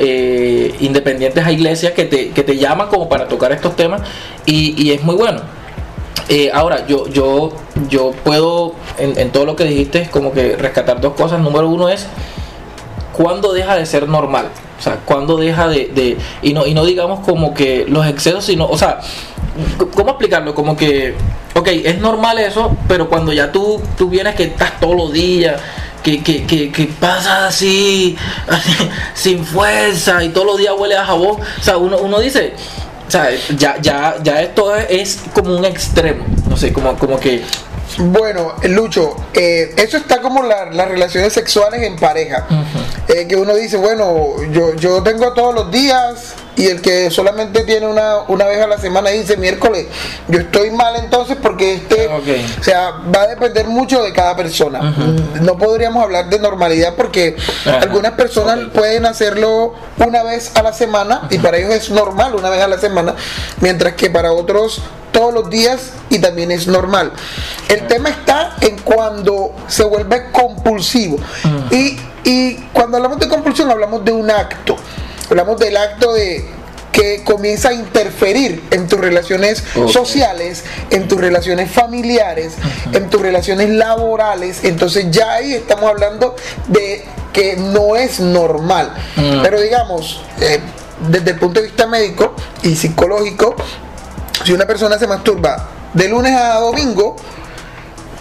Eh, 0.00 0.76
independientes 0.78 1.44
a 1.44 1.50
iglesias 1.50 1.92
que 1.92 2.04
te, 2.04 2.30
que 2.30 2.44
te 2.44 2.56
llaman 2.56 2.86
como 2.86 3.08
para 3.08 3.26
tocar 3.26 3.50
estos 3.50 3.74
temas 3.74 4.02
y, 4.46 4.92
es 4.92 5.02
muy 5.02 5.16
bueno. 5.16 5.40
Eh, 6.28 6.50
ahora, 6.52 6.86
yo, 6.86 7.08
yo, 7.08 7.52
yo 7.88 8.12
puedo, 8.22 8.74
en, 8.98 9.18
en, 9.18 9.30
todo 9.32 9.44
lo 9.44 9.56
que 9.56 9.64
dijiste, 9.64 10.08
como 10.10 10.32
que 10.32 10.56
rescatar 10.56 11.00
dos 11.00 11.14
cosas. 11.14 11.40
Número 11.40 11.68
uno 11.68 11.88
es, 11.88 12.06
¿cuándo 13.12 13.52
deja 13.52 13.74
de 13.74 13.86
ser 13.86 14.08
normal? 14.08 14.50
O 14.78 14.82
sea, 14.82 15.00
cuando 15.04 15.36
deja 15.36 15.66
de, 15.66 16.16
y 16.40 16.52
no 16.52 16.64
y 16.64 16.72
no 16.72 16.84
digamos 16.84 17.20
como 17.20 17.52
que 17.52 17.84
los 17.88 18.06
excesos, 18.06 18.44
sino, 18.44 18.66
o 18.66 18.78
sea, 18.78 19.00
¿cómo 19.94 20.10
explicarlo? 20.10 20.54
Como 20.54 20.76
que, 20.76 21.14
ok, 21.54 21.68
es 21.68 21.98
normal 21.98 22.38
eso, 22.38 22.76
pero 22.86 23.08
cuando 23.08 23.32
ya 23.32 23.52
tú, 23.52 23.80
tú 23.96 24.08
vienes 24.08 24.34
que 24.34 24.44
estás 24.44 24.78
todos 24.80 24.96
los 24.96 25.12
días, 25.12 25.60
que, 26.02 26.22
que, 26.22 26.46
que, 26.46 26.70
que 26.70 26.84
pasas 26.86 27.48
así, 27.48 28.16
sin 29.14 29.44
fuerza 29.44 30.22
y 30.22 30.30
todos 30.30 30.46
los 30.46 30.58
días 30.58 30.74
huele 30.78 30.96
a 30.96 31.04
jabón, 31.04 31.40
o 31.40 31.62
sea, 31.62 31.76
uno, 31.76 31.98
uno 31.98 32.20
dice, 32.20 32.54
o 33.06 33.10
sea, 33.10 33.28
ya, 33.56 33.80
ya, 33.80 34.16
ya 34.22 34.42
esto 34.42 34.74
es, 34.76 35.22
como 35.34 35.56
un 35.56 35.64
extremo, 35.64 36.24
no 36.48 36.56
sé, 36.56 36.72
como, 36.72 36.96
como 36.96 37.18
que 37.18 37.42
bueno, 37.98 38.54
Lucho, 38.64 39.16
eh, 39.34 39.74
eso 39.76 39.96
está 39.96 40.20
como 40.20 40.42
las 40.42 40.88
relaciones 40.88 41.32
sexuales 41.32 41.82
en 41.82 41.96
pareja. 41.96 42.46
Eh, 43.08 43.26
que 43.26 43.34
uno 43.34 43.54
dice, 43.54 43.76
bueno, 43.76 44.34
yo, 44.52 44.74
yo 44.76 45.02
tengo 45.02 45.32
todos 45.32 45.54
los 45.54 45.70
días 45.72 46.34
y 46.58 46.66
el 46.66 46.82
que 46.82 47.10
solamente 47.10 47.62
tiene 47.62 47.86
una, 47.86 48.18
una 48.26 48.44
vez 48.46 48.60
a 48.60 48.66
la 48.66 48.78
semana 48.78 49.10
dice 49.10 49.36
miércoles, 49.36 49.86
yo 50.26 50.40
estoy 50.40 50.70
mal 50.70 50.96
entonces 50.96 51.38
porque 51.40 51.74
este, 51.74 52.08
o 52.08 52.62
sea, 52.64 52.90
va 53.14 53.22
a 53.22 53.26
depender 53.28 53.66
mucho 53.68 54.02
de 54.02 54.12
cada 54.12 54.34
persona. 54.36 54.80
No 55.40 55.56
podríamos 55.56 56.02
hablar 56.02 56.28
de 56.28 56.40
normalidad 56.40 56.94
porque 56.96 57.36
algunas 57.80 58.12
personas 58.12 58.58
pueden 58.74 59.06
hacerlo 59.06 59.74
una 60.04 60.24
vez 60.24 60.50
a 60.56 60.62
la 60.62 60.72
semana 60.72 61.28
y 61.30 61.38
para 61.38 61.58
ellos 61.58 61.72
es 61.72 61.90
normal 61.90 62.34
una 62.34 62.50
vez 62.50 62.60
a 62.60 62.66
la 62.66 62.78
semana, 62.78 63.14
mientras 63.60 63.94
que 63.94 64.10
para 64.10 64.32
otros 64.32 64.82
todos 65.12 65.32
los 65.32 65.48
días 65.48 65.92
y 66.10 66.18
también 66.18 66.50
es 66.50 66.66
normal. 66.66 67.12
El 67.68 67.86
tema 67.86 68.08
está 68.08 68.56
en 68.60 68.78
cuando 68.78 69.54
se 69.68 69.84
vuelve 69.84 70.32
compulsivo. 70.32 71.18
y, 71.70 71.98
y 72.24 72.56
cuando 72.72 72.96
hablamos 72.96 73.20
de 73.20 73.28
compulsión 73.28 73.70
hablamos 73.70 74.04
de 74.04 74.10
un 74.10 74.28
acto. 74.28 74.76
Hablamos 75.30 75.58
del 75.58 75.76
acto 75.76 76.12
de 76.12 76.58
que 76.92 77.22
comienza 77.22 77.68
a 77.68 77.74
interferir 77.74 78.64
en 78.72 78.88
tus 78.88 78.98
relaciones 78.98 79.62
sociales, 79.92 80.64
en 80.90 81.06
tus 81.06 81.20
relaciones 81.20 81.70
familiares, 81.70 82.54
en 82.92 83.08
tus 83.08 83.20
relaciones 83.20 83.68
laborales. 83.68 84.64
Entonces 84.64 85.06
ya 85.10 85.34
ahí 85.34 85.54
estamos 85.54 85.88
hablando 85.88 86.34
de 86.66 87.04
que 87.32 87.56
no 87.56 87.94
es 87.94 88.18
normal. 88.18 88.92
Mm. 89.14 89.42
Pero 89.42 89.60
digamos, 89.60 90.22
eh, 90.40 90.58
desde 91.08 91.30
el 91.30 91.38
punto 91.38 91.60
de 91.60 91.66
vista 91.66 91.86
médico 91.86 92.34
y 92.64 92.74
psicológico, 92.74 93.54
si 94.44 94.52
una 94.52 94.66
persona 94.66 94.98
se 94.98 95.06
masturba 95.06 95.68
de 95.94 96.08
lunes 96.08 96.32
a 96.32 96.58
domingo, 96.58 97.14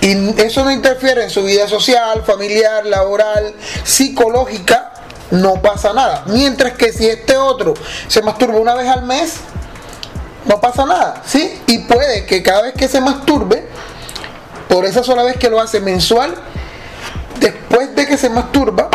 y 0.02 0.40
eso 0.40 0.64
no 0.64 0.72
interfiere 0.72 1.24
en 1.24 1.30
su 1.32 1.44
vida 1.44 1.68
social, 1.68 2.24
familiar, 2.24 2.86
laboral, 2.86 3.56
psicológica, 3.84 4.92
no 5.32 5.56
pasa 5.62 5.94
nada. 5.94 6.24
Mientras 6.28 6.74
que 6.74 6.92
si 6.92 7.08
este 7.08 7.38
otro 7.38 7.74
se 8.08 8.22
masturba 8.22 8.60
una 8.60 8.76
vez 8.76 8.88
al 8.88 9.04
mes, 9.04 9.36
no 10.46 10.62
pasa 10.62 10.86
nada, 10.86 11.22
¿sí? 11.26 11.62
Y 11.68 11.80
puede 11.80 12.26
que 12.26 12.42
cada 12.42 12.62
vez 12.64 12.74
que 12.74 12.88
se 12.88 13.02
masturbe, 13.02 13.68
por 14.70 14.86
esa 14.86 15.04
sola 15.04 15.24
vez 15.24 15.38
que 15.38 15.50
lo 15.50 15.60
hace 15.60 15.80
mensual, 15.80 16.34
después 17.40 17.96
de 17.96 18.08
que 18.08 18.18
se 18.18 18.30
masturba, 18.30 18.90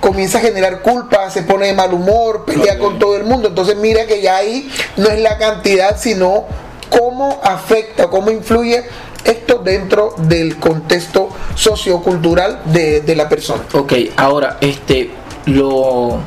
comienza 0.00 0.38
a 0.38 0.40
generar 0.40 0.82
culpa, 0.82 1.30
se 1.30 1.42
pone 1.42 1.66
de 1.66 1.74
mal 1.74 1.94
humor, 1.94 2.44
pelea 2.44 2.78
con 2.78 2.98
todo 2.98 3.16
el 3.16 3.24
mundo. 3.24 3.48
Entonces 3.48 3.76
mira 3.76 4.06
que 4.06 4.20
ya 4.20 4.36
ahí 4.36 4.70
no 4.96 5.08
es 5.08 5.20
la 5.20 5.38
cantidad, 5.38 5.96
sino 5.98 6.46
cómo 6.90 7.40
afecta, 7.42 8.08
cómo 8.08 8.30
influye 8.30 8.84
esto 9.24 9.58
dentro 9.58 10.14
del 10.18 10.58
contexto 10.58 11.28
sociocultural 11.54 12.62
de, 12.64 13.00
de 13.02 13.16
la 13.16 13.28
persona. 13.28 13.62
Ok, 13.72 13.92
ahora, 14.16 14.58
este, 14.60 15.10
lo, 15.46 16.18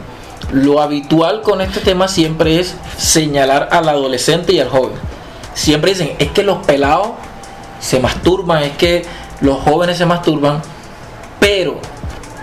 lo 0.52 0.82
habitual 0.82 1.42
con 1.42 1.62
este 1.62 1.80
tema 1.80 2.08
siempre 2.08 2.60
es 2.60 2.76
señalar 2.98 3.70
al 3.72 3.90
adolescente 3.90 4.54
y 4.54 4.60
al 4.60 4.70
joven. 4.70 4.94
Siempre 5.54 5.92
dicen, 5.92 6.14
es 6.20 6.32
que 6.32 6.44
los 6.44 6.66
pelados 6.66 7.10
se 7.80 8.00
masturban, 8.00 8.64
es 8.64 8.76
que 8.78 9.06
los 9.42 9.60
jóvenes 9.60 9.98
se 9.98 10.06
masturban, 10.06 10.62
pero 11.40 11.80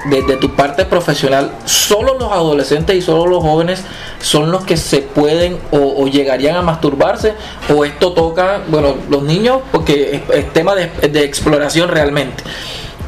desde 0.05 0.37
tu 0.37 0.55
parte 0.55 0.85
profesional, 0.85 1.53
solo 1.65 2.15
los 2.19 2.33
adolescentes 2.33 2.97
y 2.97 3.03
solo 3.03 3.27
los 3.27 3.43
jóvenes 3.43 3.83
son 4.21 4.51
los 4.51 4.65
que 4.65 4.77
se 4.77 4.99
pueden 4.99 5.59
o, 5.71 6.07
llegarían 6.07 6.57
a 6.57 6.63
masturbarse, 6.63 7.35
o 7.75 7.85
esto 7.85 8.13
toca, 8.13 8.63
bueno, 8.69 8.95
los 9.09 9.23
niños, 9.23 9.61
porque 9.71 10.23
es, 10.33 10.53
tema 10.53 10.75
de, 10.75 11.25
exploración 11.25 11.89
realmente, 11.89 12.43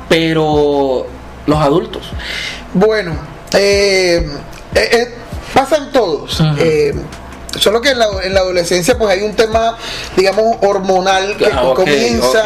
pero 0.08 1.06
los 1.46 1.58
adultos. 1.58 2.02
Bueno, 2.72 3.14
eh, 3.54 4.26
eh, 4.74 4.88
eh, 4.92 5.14
pasan 5.52 5.92
todos. 5.92 6.42
Solo 7.58 7.80
que 7.80 7.90
en 7.90 7.98
la, 8.00 8.06
en 8.24 8.34
la, 8.34 8.40
adolescencia 8.40 8.98
pues 8.98 9.10
hay 9.12 9.22
un 9.22 9.34
tema, 9.34 9.76
digamos, 10.16 10.56
hormonal 10.62 11.36
que 11.36 11.46
ah, 11.46 11.72
comienza 11.76 12.42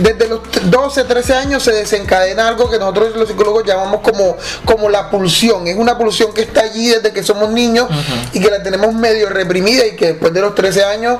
desde 0.00 0.28
los 0.28 0.40
12, 0.64 1.04
13 1.04 1.34
años 1.34 1.62
se 1.62 1.72
desencadena 1.72 2.48
algo 2.48 2.68
que 2.68 2.76
nosotros 2.76 3.14
los 3.14 3.28
psicólogos 3.28 3.64
llamamos 3.64 4.00
como, 4.00 4.36
como 4.64 4.88
la 4.88 5.10
pulsión. 5.10 5.68
Es 5.68 5.76
una 5.76 5.96
pulsión 5.96 6.34
que 6.34 6.42
está 6.42 6.62
allí 6.62 6.88
desde 6.88 7.12
que 7.12 7.22
somos 7.22 7.50
niños 7.50 7.88
y 8.32 8.40
que 8.40 8.50
la 8.50 8.62
tenemos 8.64 8.92
medio 8.94 9.28
reprimida 9.28 9.86
y 9.86 9.94
que 9.94 10.06
después 10.06 10.32
de 10.32 10.40
los 10.40 10.56
13 10.56 10.84
años 10.84 11.18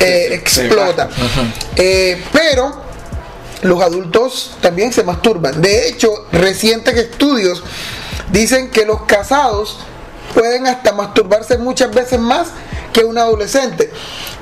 eh, 0.00 0.28
explota. 0.32 1.08
Eh, 1.76 2.22
pero 2.32 2.83
los 3.64 3.80
adultos 3.80 4.52
también 4.60 4.92
se 4.92 5.02
masturban. 5.02 5.60
De 5.62 5.88
hecho, 5.88 6.26
recientes 6.30 6.94
estudios 6.96 7.62
dicen 8.30 8.70
que 8.70 8.84
los 8.84 9.02
casados 9.02 9.78
pueden 10.34 10.66
hasta 10.66 10.92
masturbarse 10.92 11.56
muchas 11.56 11.90
veces 11.92 12.20
más 12.20 12.48
que 12.92 13.04
un 13.04 13.16
adolescente. 13.16 13.90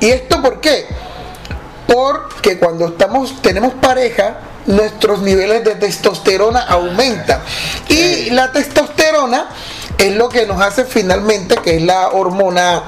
¿Y 0.00 0.06
esto 0.06 0.42
por 0.42 0.60
qué? 0.60 0.86
Porque 1.86 2.58
cuando 2.58 2.88
estamos, 2.88 3.40
tenemos 3.42 3.74
pareja, 3.74 4.40
nuestros 4.66 5.20
niveles 5.22 5.62
de 5.62 5.76
testosterona 5.76 6.62
aumentan. 6.62 7.40
Y 7.88 8.30
la 8.30 8.50
testosterona 8.50 9.50
es 9.98 10.16
lo 10.16 10.28
que 10.28 10.46
nos 10.46 10.60
hace 10.60 10.84
finalmente, 10.84 11.54
que 11.62 11.76
es 11.76 11.82
la 11.82 12.08
hormona 12.08 12.82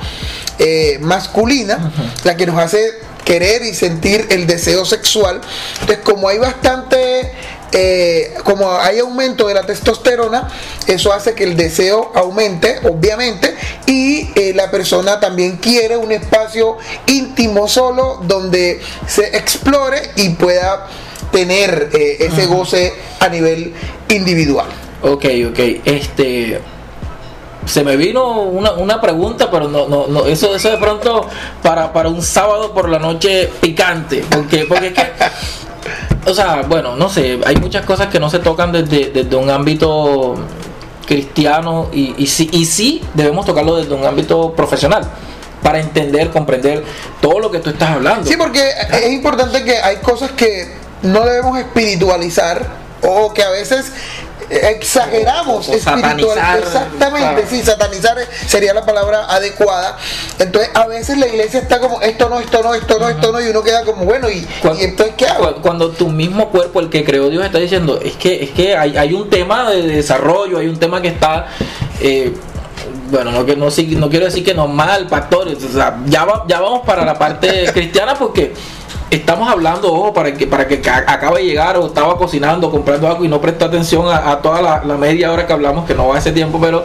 eh, 0.58 0.98
masculina, 1.00 1.92
la 2.24 2.36
que 2.36 2.46
nos 2.46 2.58
hace 2.58 3.04
querer 3.24 3.62
y 3.62 3.74
sentir 3.74 4.26
el 4.30 4.46
deseo 4.46 4.84
sexual. 4.84 5.40
Entonces, 5.80 5.98
como 6.04 6.28
hay 6.28 6.38
bastante 6.38 7.32
eh, 7.76 8.32
como 8.44 8.70
hay 8.78 9.00
aumento 9.00 9.48
de 9.48 9.54
la 9.54 9.66
testosterona, 9.66 10.48
eso 10.86 11.12
hace 11.12 11.34
que 11.34 11.42
el 11.42 11.56
deseo 11.56 12.12
aumente, 12.14 12.78
obviamente, 12.84 13.52
y 13.86 14.30
eh, 14.36 14.52
la 14.54 14.70
persona 14.70 15.18
también 15.18 15.56
quiere 15.56 15.96
un 15.96 16.12
espacio 16.12 16.78
íntimo 17.08 17.66
solo 17.66 18.20
donde 18.28 18.80
se 19.08 19.36
explore 19.36 20.00
y 20.14 20.28
pueda 20.30 20.86
tener 21.32 21.90
eh, 21.92 22.18
ese 22.20 22.46
goce 22.46 22.92
a 23.18 23.28
nivel 23.28 23.74
individual. 24.08 24.68
Ok, 25.02 25.24
ok, 25.50 25.58
este 25.84 26.60
se 27.66 27.82
me 27.84 27.96
vino 27.96 28.42
una, 28.42 28.72
una 28.72 29.00
pregunta, 29.00 29.50
pero 29.50 29.68
no, 29.68 29.88
no, 29.88 30.06
no, 30.06 30.26
eso, 30.26 30.54
eso 30.54 30.70
de 30.70 30.78
pronto 30.78 31.26
para, 31.62 31.92
para 31.92 32.08
un 32.08 32.22
sábado 32.22 32.72
por 32.72 32.88
la 32.88 32.98
noche 32.98 33.50
picante, 33.60 34.24
porque, 34.30 34.66
porque 34.68 34.88
es 34.88 34.94
que 34.94 35.12
o 36.26 36.34
sea, 36.34 36.62
bueno, 36.62 36.96
no 36.96 37.08
sé, 37.08 37.38
hay 37.44 37.56
muchas 37.56 37.84
cosas 37.84 38.08
que 38.08 38.18
no 38.18 38.30
se 38.30 38.38
tocan 38.38 38.72
desde, 38.72 39.10
desde 39.10 39.36
un 39.36 39.50
ámbito 39.50 40.34
cristiano 41.06 41.88
y, 41.92 42.14
y, 42.16 42.26
sí, 42.26 42.48
y 42.52 42.64
sí 42.64 43.02
debemos 43.12 43.44
tocarlo 43.44 43.76
desde 43.76 43.92
un 43.94 44.04
ámbito 44.04 44.52
profesional 44.52 45.06
para 45.62 45.80
entender, 45.80 46.30
comprender 46.30 46.84
todo 47.20 47.40
lo 47.40 47.50
que 47.50 47.58
tú 47.58 47.70
estás 47.70 47.90
hablando. 47.90 48.26
Sí, 48.26 48.36
porque 48.38 48.62
es 48.92 49.12
importante 49.12 49.64
que 49.64 49.76
hay 49.78 49.96
cosas 49.98 50.30
que 50.32 50.74
no 51.02 51.24
debemos 51.24 51.58
espiritualizar 51.58 52.66
o 53.02 53.32
que 53.34 53.42
a 53.42 53.50
veces 53.50 53.92
exageramos 54.50 55.68
O- 55.68 55.72
o 55.72 55.74
espiritual 55.74 56.36
satanizar, 56.36 56.58
exactamente 56.58 57.32
claro. 57.34 57.46
sí 57.50 57.62
satanizar 57.62 58.16
sería 58.46 58.74
la 58.74 58.84
palabra 58.84 59.24
adecuada 59.26 59.96
entonces 60.38 60.70
a 60.74 60.86
veces 60.86 61.18
la 61.18 61.26
iglesia 61.26 61.60
está 61.60 61.80
como 61.80 62.00
esto 62.02 62.28
no 62.28 62.40
esto 62.40 62.62
no 62.62 62.74
esto 62.74 62.98
no 62.98 63.08
esto 63.08 63.32
no 63.32 63.40
y 63.40 63.48
uno 63.48 63.62
queda 63.62 63.84
como 63.84 64.04
bueno 64.04 64.28
y, 64.30 64.42
Cuando, 64.62 64.80
y 64.80 64.84
entonces 64.84 65.14
qué 65.16 65.26
hago 65.26 65.54
cu- 65.54 65.60
cuando 65.62 65.90
tu 65.90 66.08
mismo 66.08 66.50
cuerpo, 66.50 66.80
el 66.80 66.90
que 66.90 67.04
creó 67.04 67.28
Dios, 67.30 67.44
está 67.44 67.58
diciendo, 67.58 67.98
es 68.02 68.14
que, 68.16 68.44
es 68.44 68.50
que 68.50 68.76
hay, 68.76 68.96
hay 68.96 69.12
un 69.14 69.28
tema 69.30 69.70
de 69.70 69.82
desarrollo, 69.82 70.58
hay 70.58 70.66
un 70.68 70.78
tema 70.78 71.00
que 71.00 71.08
está, 71.08 71.46
eh, 72.00 72.32
bueno, 73.10 73.30
no, 73.30 73.44
que 73.46 73.56
no, 73.56 73.66
no 73.66 74.10
quiero 74.10 74.26
decir 74.26 74.44
que 74.44 74.54
normal, 74.54 75.06
pastor, 75.08 75.48
o 75.48 75.72
sea, 75.72 75.98
ya, 76.06 76.24
va- 76.24 76.44
ya 76.48 76.60
vamos 76.60 76.82
para 76.84 77.04
la 77.04 77.18
parte 77.18 77.70
cristiana 77.72 78.14
porque 78.14 78.52
estamos 79.10 79.48
hablando, 79.48 79.92
ojo, 79.92 80.12
para 80.12 80.34
que 80.34 80.46
para 80.46 80.66
que 80.66 80.80
ca- 80.80 81.04
acabe 81.06 81.40
de 81.40 81.46
llegar 81.46 81.76
o 81.76 81.86
estaba 81.86 82.16
cocinando, 82.16 82.70
comprando 82.70 83.06
algo 83.08 83.24
y 83.24 83.28
no 83.28 83.40
prestó 83.40 83.66
atención 83.66 84.08
a, 84.08 84.30
a 84.32 84.42
toda 84.42 84.82
la, 84.84 84.96
media 84.96 85.32
hora 85.32 85.46
que 85.46 85.52
hablamos, 85.52 85.84
que 85.86 85.94
no 85.94 86.08
va 86.08 86.18
ese 86.18 86.32
tiempo, 86.32 86.58
pero 86.60 86.84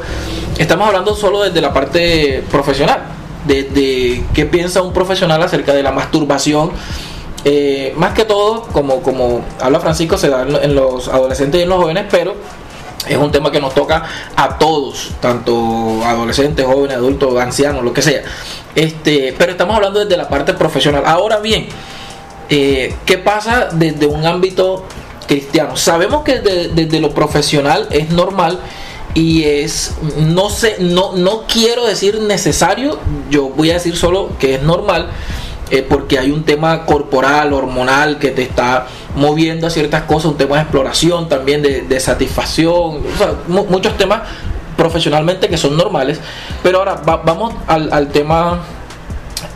estamos 0.57 0.87
hablando 0.87 1.15
solo 1.15 1.41
desde 1.41 1.61
la 1.61 1.73
parte 1.73 2.43
profesional, 2.51 3.01
desde 3.45 4.23
qué 4.33 4.45
piensa 4.45 4.81
un 4.81 4.93
profesional 4.93 5.41
acerca 5.41 5.73
de 5.73 5.83
la 5.83 5.91
masturbación. 5.91 6.71
Eh, 7.45 7.93
más 7.95 8.13
que 8.13 8.25
todo, 8.25 8.63
como, 8.73 9.01
como 9.01 9.41
habla 9.61 9.79
Francisco, 9.79 10.17
se 10.17 10.27
da 10.29 10.41
en 10.43 10.75
los 10.75 11.07
adolescentes 11.07 11.59
y 11.59 11.63
en 11.63 11.69
los 11.69 11.79
jóvenes, 11.81 12.05
pero 12.11 12.35
es 13.07 13.15
un 13.17 13.31
tema 13.31 13.49
que 13.49 13.61
nos 13.61 13.73
toca 13.73 14.03
a 14.35 14.57
todos, 14.57 15.11
tanto 15.21 16.01
adolescentes, 16.05 16.65
jóvenes, 16.65 16.97
adultos, 16.97 17.39
ancianos, 17.39 17.81
lo 17.83 17.93
que 17.93 18.01
sea. 18.01 18.23
Este, 18.75 19.33
pero 19.37 19.53
estamos 19.53 19.73
hablando 19.77 20.01
desde 20.01 20.17
la 20.17 20.27
parte 20.27 20.53
profesional. 20.53 21.03
Ahora 21.05 21.37
bien, 21.39 21.67
eh, 22.49 22.95
¿qué 23.05 23.17
pasa 23.17 23.69
desde 23.71 24.05
un 24.07 24.25
ámbito 24.25 24.85
cristiano? 25.27 25.75
Sabemos 25.77 26.23
que 26.23 26.39
de- 26.39 26.69
desde 26.69 26.99
lo 26.99 27.11
profesional 27.11 27.87
es 27.91 28.09
normal 28.11 28.59
y 29.13 29.43
es, 29.43 29.95
no 30.17 30.49
sé, 30.49 30.77
no, 30.79 31.13
no 31.15 31.43
quiero 31.51 31.85
decir 31.85 32.19
necesario, 32.21 32.99
yo 33.29 33.49
voy 33.49 33.71
a 33.71 33.73
decir 33.75 33.95
solo 33.95 34.29
que 34.39 34.55
es 34.55 34.61
normal. 34.63 35.09
eh, 35.71 35.85
porque 35.87 36.17
hay 36.17 36.31
un 36.31 36.45
tema 36.45 36.83
corporal, 36.87 37.53
hormonal 37.53 38.17
que 38.17 38.31
te 38.31 38.41
está 38.41 38.87
moviendo 39.15 39.67
a 39.67 39.69
ciertas 39.69 40.01
cosas, 40.05 40.31
un 40.31 40.35
tema 40.37 40.55
de 40.55 40.63
exploración 40.63 41.29
también, 41.29 41.61
de, 41.61 41.99
satisfacción, 41.99 43.03
muchos 43.47 43.95
temas 43.95 44.21
profesionalmente 44.75 45.47
que 45.47 45.57
son 45.59 45.77
normales. 45.77 46.19
Pero 46.63 46.79
ahora 46.79 46.95
va- 47.07 47.17
vamos 47.17 47.53
al 47.67 48.07
tema 48.07 48.63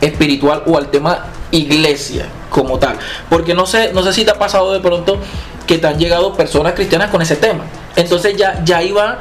espiritual 0.01 0.62
o 0.67 0.77
al 0.77 0.89
tema 0.91 1.25
iglesia 1.53 2.25
como 2.50 2.79
tal. 2.79 2.98
Porque 3.29 3.53
no 3.53 3.65
sé, 3.65 3.93
no 3.93 4.03
sé 4.03 4.12
si 4.12 4.25
te 4.25 4.31
ha 4.31 4.39
pasado 4.39 4.74
de 4.74 4.79
pronto 4.79 5.19
que 5.67 5.77
te 5.77 5.88
han 5.88 5.98
llegado 5.98 6.33
personas 6.33 6.74
cristianas 6.74 7.10
con 7.10 7.22
ese 7.22 7.36
tema. 7.36 7.63
Entonces 7.95 8.36
ya, 8.36 8.62
ya 8.65 8.81
iba 8.83 9.19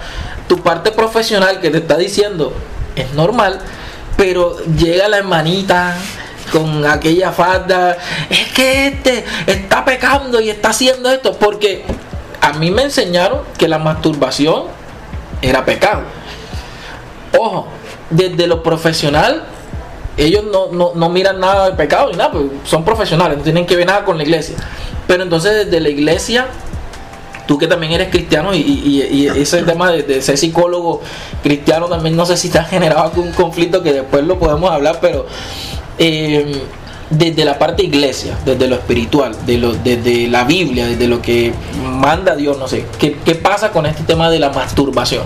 tu 0.49 0.59
parte 0.63 0.91
profesional 0.91 1.61
que 1.61 1.71
te 1.71 1.79
está 1.79 1.97
diciendo, 1.97 2.53
es 2.97 3.13
normal, 3.13 3.61
pero 4.17 4.59
llega 4.65 5.09
la 5.09 5.19
hermanita 5.19 5.97
con 6.51 6.85
aquella 6.85 7.33
falda, 7.33 7.97
es 8.29 8.53
que 8.53 8.89
este 8.89 9.25
está 9.47 9.85
pecando 9.85 10.41
y 10.41 10.51
está 10.51 10.71
haciendo 10.71 11.11
esto, 11.11 11.35
porque 11.35 11.85
a 12.41 12.53
mí 12.55 12.71
me 12.71 12.83
enseñaron 12.83 13.41
que 13.57 13.69
la 13.69 13.79
masturbación 13.79 14.65
era 15.41 15.65
pecado. 15.65 16.03
Ojo, 17.39 17.69
desde 18.11 18.47
lo 18.47 18.63
profesional, 18.63 19.45
ellos 20.17 20.45
no, 20.51 20.69
no, 20.73 20.93
no 20.95 21.09
miran 21.09 21.41
nada 21.41 21.71
de 21.71 21.77
pecado 21.77 22.11
ni 22.11 22.17
nada, 22.17 22.33
pues 22.33 22.45
son 22.65 22.85
profesionales, 22.85 23.39
no 23.39 23.43
tienen 23.45 23.67
que 23.67 23.77
ver 23.77 23.87
nada 23.87 24.05
con 24.05 24.17
la 24.19 24.23
iglesia. 24.25 24.57
Pero 25.07 25.23
entonces 25.23 25.65
desde 25.67 25.81
la 25.81 25.89
iglesia, 25.89 26.47
tú 27.47 27.59
que 27.59 27.67
también 27.67 27.93
eres 27.93 28.09
cristiano 28.11 28.55
y, 28.55 28.59
y- 28.61 29.03
y 29.11 29.27
ese 29.29 29.63
tema 29.63 29.91
de, 29.91 30.23
ser 30.23 30.39
psicólogo 30.39 31.01
cristiano 31.43 31.87
también 31.89 32.15
no 32.17 32.25
sé 32.27 32.37
si 32.37 32.49
te 32.51 32.59
ha 32.59 32.65
generado 32.65 33.03
algún 33.03 33.33
conflicto 33.33 33.83
que 33.83 33.93
después 33.93 34.25
lo 34.25 34.39
podemos 34.39 34.71
hablar, 34.71 34.99
pero 35.01 35.27
eh, 35.99 36.63
desde 37.11 37.45
la 37.45 37.59
parte 37.59 37.83
iglesia, 37.83 38.39
desde 38.45 38.69
lo 38.69 38.77
espiritual, 38.77 39.35
de 39.45 39.59
lo, 39.59 39.73
desde 39.75 40.29
la 40.29 40.45
Biblia, 40.45 40.87
desde 40.87 41.09
lo 41.09 41.21
que 41.21 41.53
manda 41.85 42.37
Dios, 42.37 42.59
no 42.59 42.69
sé, 42.69 42.87
¿qué, 42.99 43.17
qué 43.25 43.35
pasa 43.35 43.71
con 43.71 43.85
este 43.87 44.03
tema 44.05 44.31
de 44.31 44.39
la 44.39 44.51
masturbación? 44.51 45.23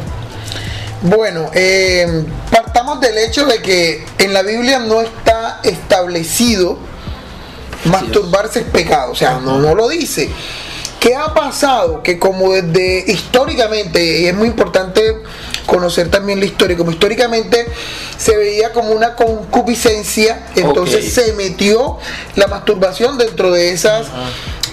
Bueno, 1.08 1.50
eh, 1.54 2.24
partamos 2.50 3.00
del 3.00 3.16
hecho 3.18 3.46
de 3.46 3.62
que 3.62 4.04
en 4.18 4.32
la 4.32 4.42
Biblia 4.42 4.80
no 4.80 5.00
está 5.00 5.60
establecido 5.62 6.78
masturbarse 7.84 8.60
es 8.60 8.64
pecado, 8.64 9.12
o 9.12 9.14
sea, 9.14 9.38
no, 9.38 9.60
no 9.60 9.76
lo 9.76 9.88
dice. 9.88 10.28
¿Qué 10.98 11.14
ha 11.14 11.32
pasado? 11.32 12.02
Que 12.02 12.18
como 12.18 12.52
desde 12.52 13.04
históricamente, 13.12 14.22
y 14.22 14.26
es 14.26 14.34
muy 14.34 14.48
importante 14.48 15.22
conocer 15.64 16.10
también 16.10 16.40
la 16.40 16.46
historia, 16.46 16.76
como 16.76 16.90
históricamente 16.90 17.66
se 18.18 18.36
veía 18.36 18.72
como 18.72 18.90
una 18.90 19.14
concupiscencia, 19.14 20.46
entonces 20.56 21.14
se 21.14 21.34
metió 21.34 21.98
la 22.34 22.48
masturbación 22.48 23.16
dentro 23.16 23.52
de 23.52 23.70
esas 23.70 24.08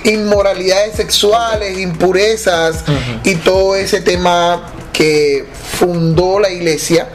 inmoralidades 0.04 0.96
sexuales, 0.96 1.78
impurezas 1.78 2.84
y 3.24 3.36
todo 3.36 3.76
ese 3.76 4.02
tema 4.02 4.74
que 4.94 5.46
fundó 5.78 6.40
la 6.40 6.50
iglesia 6.50 7.10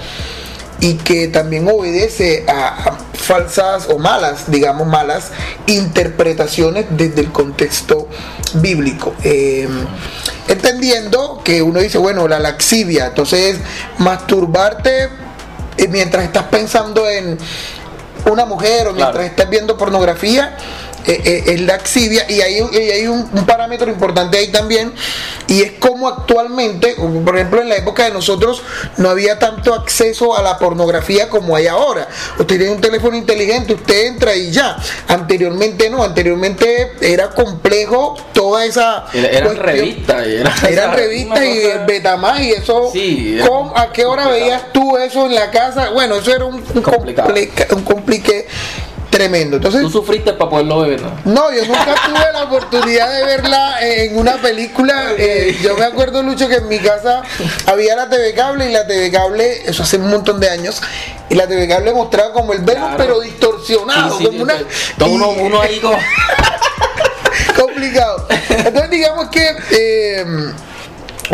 y 0.80 0.94
que 0.94 1.28
también 1.28 1.66
obedece 1.68 2.44
a, 2.46 2.68
a 2.68 2.98
falsas 3.14 3.88
o 3.90 3.98
malas, 3.98 4.50
digamos 4.50 4.86
malas, 4.86 5.30
interpretaciones 5.66 6.86
desde 6.90 7.20
el 7.20 7.32
contexto 7.32 8.08
bíblico. 8.54 9.14
Eh, 9.24 9.68
entendiendo 10.46 11.40
que 11.44 11.62
uno 11.62 11.80
dice, 11.80 11.98
bueno, 11.98 12.28
la 12.28 12.38
laxivia, 12.38 13.06
entonces 13.06 13.56
masturbarte 13.98 15.08
eh, 15.76 15.88
mientras 15.88 16.24
estás 16.24 16.44
pensando 16.44 17.08
en 17.08 17.38
una 18.30 18.44
mujer 18.44 18.88
o 18.88 18.92
mientras 18.92 19.12
Claro. 19.12 19.20
estás 19.26 19.50
viendo 19.50 19.76
pornografía, 19.76 20.56
eh, 21.08 21.20
eh, 21.24 21.42
es 21.46 21.60
laxivia 21.62 22.24
y 22.30 22.40
hay, 22.42 22.58
y 22.72 22.76
hay 22.76 23.06
un, 23.06 23.28
un 23.32 23.46
parámetro 23.46 23.90
importante 23.90 24.38
ahí 24.38 24.48
también 24.48 24.92
y 25.48 25.62
es 25.62 25.72
como 25.80 26.06
actualmente, 26.08 26.94
por 27.24 27.34
ejemplo 27.36 27.62
en 27.62 27.68
la 27.70 27.76
época 27.76 28.04
de 28.04 28.10
nosotros 28.10 28.62
no 28.98 29.08
había 29.08 29.38
tanto 29.38 29.74
acceso 29.74 30.36
a 30.36 30.42
la 30.42 30.58
pornografía 30.58 31.28
como 31.30 31.56
hay 31.56 31.66
ahora. 31.66 32.06
Usted 32.38 32.58
tiene 32.58 32.70
un 32.70 32.80
teléfono 32.80 33.16
inteligente, 33.16 33.72
usted 33.74 34.06
entra 34.06 34.36
y 34.36 34.50
ya. 34.50 34.76
Anteriormente 35.08 35.88
no, 35.90 36.02
anteriormente 36.04 36.92
era 37.00 37.30
complejo 37.30 38.14
toda 38.34 38.64
esa 38.66 39.06
Era- 39.12 39.28
Eran 39.28 39.56
revistas. 39.56 40.26
y 40.26 40.34
Era, 40.36 40.54
Eran 40.68 40.92
revistas 40.96 41.44
y 41.44 41.62
cosa- 41.62 41.84
Betamax 41.86 42.40
y 42.40 42.52
eso. 42.52 42.90
Sí, 42.92 43.34
era 43.38 43.46
¿cómo- 43.48 43.72
¿A 43.76 43.92
qué 43.92 44.04
hora 44.04 44.24
complicado. 44.24 44.30
veías 44.58 44.72
tú 44.72 44.96
eso 44.98 45.26
en 45.26 45.34
la 45.34 45.50
casa? 45.50 45.90
Bueno, 45.90 46.16
eso 46.16 46.34
era 46.34 46.44
un, 46.44 46.56
un, 46.56 46.82
un 47.76 47.82
complique 47.84 48.46
tremendo. 49.10 49.56
Entonces, 49.56 49.80
Tú 49.82 49.90
sufriste 49.90 50.32
para 50.34 50.50
poderlo 50.50 50.80
ver, 50.80 51.00
¿no? 51.00 51.12
no, 51.24 51.52
yo 51.52 51.64
nunca 51.66 51.94
tuve 52.06 52.32
la 52.32 52.42
oportunidad 52.44 53.12
de 53.12 53.24
verla 53.24 53.78
en 53.80 54.16
una 54.18 54.36
película. 54.36 55.12
Eh, 55.16 55.56
yo 55.62 55.76
me 55.76 55.84
acuerdo, 55.86 56.22
Lucho, 56.22 56.48
que 56.48 56.56
en 56.56 56.68
mi 56.68 56.78
casa 56.78 57.22
había 57.66 57.96
la 57.96 58.08
TV 58.08 58.34
cable 58.34 58.68
y 58.68 58.72
la 58.72 58.86
TV 58.86 59.10
cable, 59.10 59.62
eso 59.68 59.82
hace 59.82 59.96
un 59.96 60.10
montón 60.10 60.38
de 60.40 60.50
años, 60.50 60.80
y 61.30 61.34
la 61.34 61.46
TV 61.46 61.66
cable 61.68 61.92
mostraba 61.94 62.32
como 62.32 62.52
el 62.52 62.62
Claro. 62.62 62.94
pero 62.96 63.20
distorsionado, 63.20 64.18
Sí, 64.18 64.24
sí, 64.24 64.30
como 64.30 64.42
una. 64.42 64.54
todo 64.98 65.08
uno, 65.10 65.28
uno 65.30 65.60
ahí 65.60 65.78
como... 65.80 65.98
complicado. 67.56 68.26
Entonces 68.50 68.90
digamos 68.90 69.28
que 69.28 69.56
eh, 69.72 70.24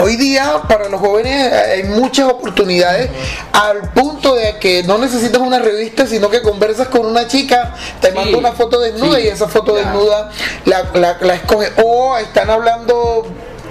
hoy 0.03 0.17
día 0.17 0.61
para 0.69 0.89
los 0.89 1.01
jóvenes 1.01 1.53
hay 1.53 1.85
muchas 1.85 2.29
oportunidades 2.29 3.11
al 3.53 3.91
punto 3.93 4.35
de 4.35 4.59
que 4.59 4.83
no 4.83 4.99
necesitas 4.99 5.41
una 5.41 5.59
revista, 5.59 6.07
sino 6.07 6.31
que 6.31 6.43
conversas 6.43 6.89
con 6.89 7.07
una 7.07 7.27
chica, 7.29 7.75
te 8.01 8.09
Sí, 8.09 8.15
manda 8.15 8.39
una 8.39 8.53
foto 8.53 8.81
desnuda 8.81 9.19
sí, 9.19 9.25
y 9.25 9.29
esa 9.29 9.49
foto 9.49 9.75
desnuda 9.75 10.31
la, 10.65 10.91
la, 10.95 11.17
la 11.21 11.35
escoge. 11.35 11.73
O 11.83 12.17
están 12.19 12.51
hablando 12.51 13.27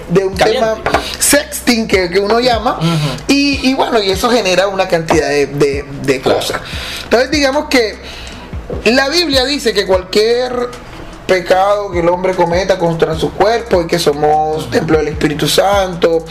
de 0.10 0.26
un 0.26 0.36
Caliente. 0.36 0.60
tema 0.84 1.00
sexting 1.20 1.88
que, 1.88 2.10
que 2.10 2.20
uno 2.20 2.40
llama 2.40 2.78
y, 3.28 3.70
y 3.70 3.74
bueno 3.74 4.02
y 4.02 4.12
eso 4.12 4.30
genera 4.30 4.68
una 4.68 4.88
cantidad 4.88 5.30
de, 5.30 5.46
de- 5.48 5.86
de 6.04 6.22
Claro. 6.22 6.40
cosas 6.40 6.62
entonces 7.06 7.32
digamos 7.32 7.66
que 7.70 7.98
la 8.86 9.08
Biblia 9.10 9.46
dice 9.46 9.74
que 9.74 9.88
cualquier 9.88 10.52
pecado 11.34 11.90
que 11.92 12.00
el 12.00 12.10
hombre 12.10 12.36
cometa 12.36 12.78
contra 12.78 13.16
su 13.16 13.32
cuerpo 13.32 13.82
y 13.82 13.88
que 13.88 13.98
somos 13.98 14.70
templo 14.70 15.00
del 15.00 15.08
Espíritu 15.10 15.48
Santo. 15.48 16.24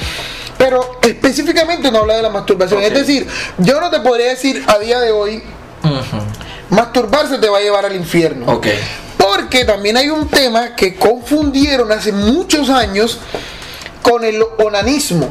Pero 0.57 0.99
específicamente 1.03 1.91
no 1.91 2.01
habla 2.01 2.15
de 2.17 2.23
la 2.23 2.31
masturbación. 2.31 2.81
Es 2.83 2.95
decir, 2.95 3.27
yo 3.59 3.81
no 3.81 3.91
te 3.91 3.99
podría 4.01 4.29
decir 4.29 4.65
a 4.69 4.79
día 4.79 5.01
de 5.01 5.11
hoy, 5.11 5.43
Ujú. 5.83 6.23
masturbarse 6.71 7.39
te 7.39 7.49
va 7.49 7.59
a 7.59 7.61
llevar 7.61 7.85
al 7.85 7.97
infierno. 7.97 8.61
Porque 9.17 9.65
también 9.65 9.97
hay 9.97 10.09
un 10.09 10.29
tema 10.29 10.77
que 10.77 10.95
confundieron 10.95 11.91
hace 11.91 12.13
muchos 12.13 12.71
años 12.71 13.19
con 14.03 14.25
el 14.25 14.41
onanismo 14.59 15.29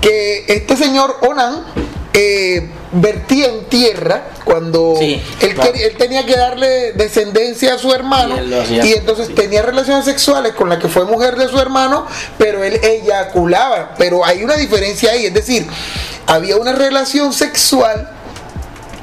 que 0.00 0.44
este 0.48 0.76
señor 0.76 1.16
Onan 1.22 1.64
eh, 2.12 2.70
vertía 3.00 3.46
en 3.48 3.64
tierra 3.66 4.24
cuando 4.44 4.94
Sí, 4.98 5.20
él, 5.40 5.54
claro. 5.54 5.72
quería- 5.72 5.86
él 5.88 5.96
tenía 5.96 6.24
que 6.26 6.36
darle 6.36 6.92
descendencia 6.92 7.74
a 7.74 7.78
su 7.78 7.92
hermano 7.92 8.36
Y 8.84 8.92
entonces 8.94 9.34
tenía 9.34 9.62
relaciones 9.62 10.04
sexuales 10.04 10.52
con 10.54 10.68
la 10.68 10.78
que 10.78 10.88
fue 10.88 11.04
mujer 11.04 11.36
de 11.36 11.48
su 11.48 11.58
hermano, 11.58 12.06
pero 12.38 12.62
él 12.64 12.74
eyaculaba. 12.82 13.94
Pero 13.98 14.24
hay 14.24 14.42
una 14.44 14.54
diferencia 14.54 15.12
ahí, 15.12 15.26
es 15.26 15.34
decir, 15.34 15.66
había 16.26 16.56
una 16.56 16.72
relación 16.72 17.32
sexual 17.32 18.10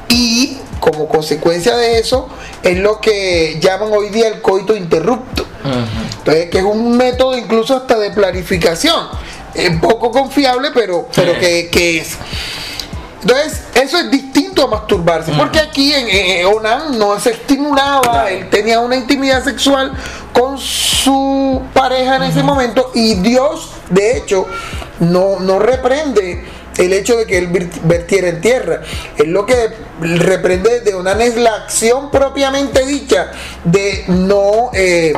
y 0.09 0.57
como 0.79 1.07
consecuencia 1.07 1.75
de 1.77 1.97
eso 1.99 2.27
es 2.61 2.77
lo 2.77 2.99
que 2.99 3.57
llaman 3.61 3.89
hoy 3.93 4.09
día 4.09 4.27
el 4.27 4.41
coito 4.41 4.75
interrupto. 4.75 5.45
Entonces, 6.17 6.49
que 6.49 6.57
es 6.59 6.63
un 6.63 6.97
método 6.97 7.37
incluso 7.37 7.75
hasta 7.75 7.97
de 7.97 8.11
planificación. 8.11 9.07
Es 9.53 9.69
poco 9.79 10.11
confiable, 10.11 10.69
pero, 10.73 11.07
pero 11.15 11.37
que, 11.39 11.69
que 11.71 11.99
es. 11.99 12.17
Entonces, 13.23 13.61
eso 13.73 13.97
es 13.97 14.11
distinto 14.11 14.63
a 14.63 14.67
masturbarse, 14.67 15.31
porque 15.37 15.59
aquí 15.59 15.93
en, 15.93 16.07
en 16.09 16.45
Onan 16.45 16.97
no 16.99 17.19
se 17.19 17.31
estimulaba, 17.31 18.01
Claro. 18.01 18.27
él 18.27 18.49
tenía 18.49 18.79
una 18.79 18.95
intimidad 18.95 19.43
sexual 19.43 19.93
con 20.33 20.57
su 20.57 21.61
pareja 21.73 22.17
en 22.17 22.23
ese 22.23 22.43
momento 22.43 22.91
y 22.93 23.15
Dios, 23.15 23.71
de 23.89 24.17
hecho, 24.17 24.45
no, 24.99 25.39
no 25.39 25.57
reprende 25.59 26.43
el 26.77 26.91
hecho 26.91 27.15
de 27.17 27.25
que 27.25 27.37
él 27.37 27.47
vertiera 27.83 28.29
en 28.29 28.41
tierra. 28.41 28.81
Él 29.17 29.29
lo 29.31 29.45
que 29.45 29.69
reprende 30.01 30.81
de 30.81 30.93
Onan 30.95 31.21
es 31.21 31.35
la 31.37 31.53
acción 31.55 32.09
propiamente 32.11 32.85
dicha 32.85 33.31
de 33.63 34.05
no... 34.07 34.71
eh, 34.73 35.13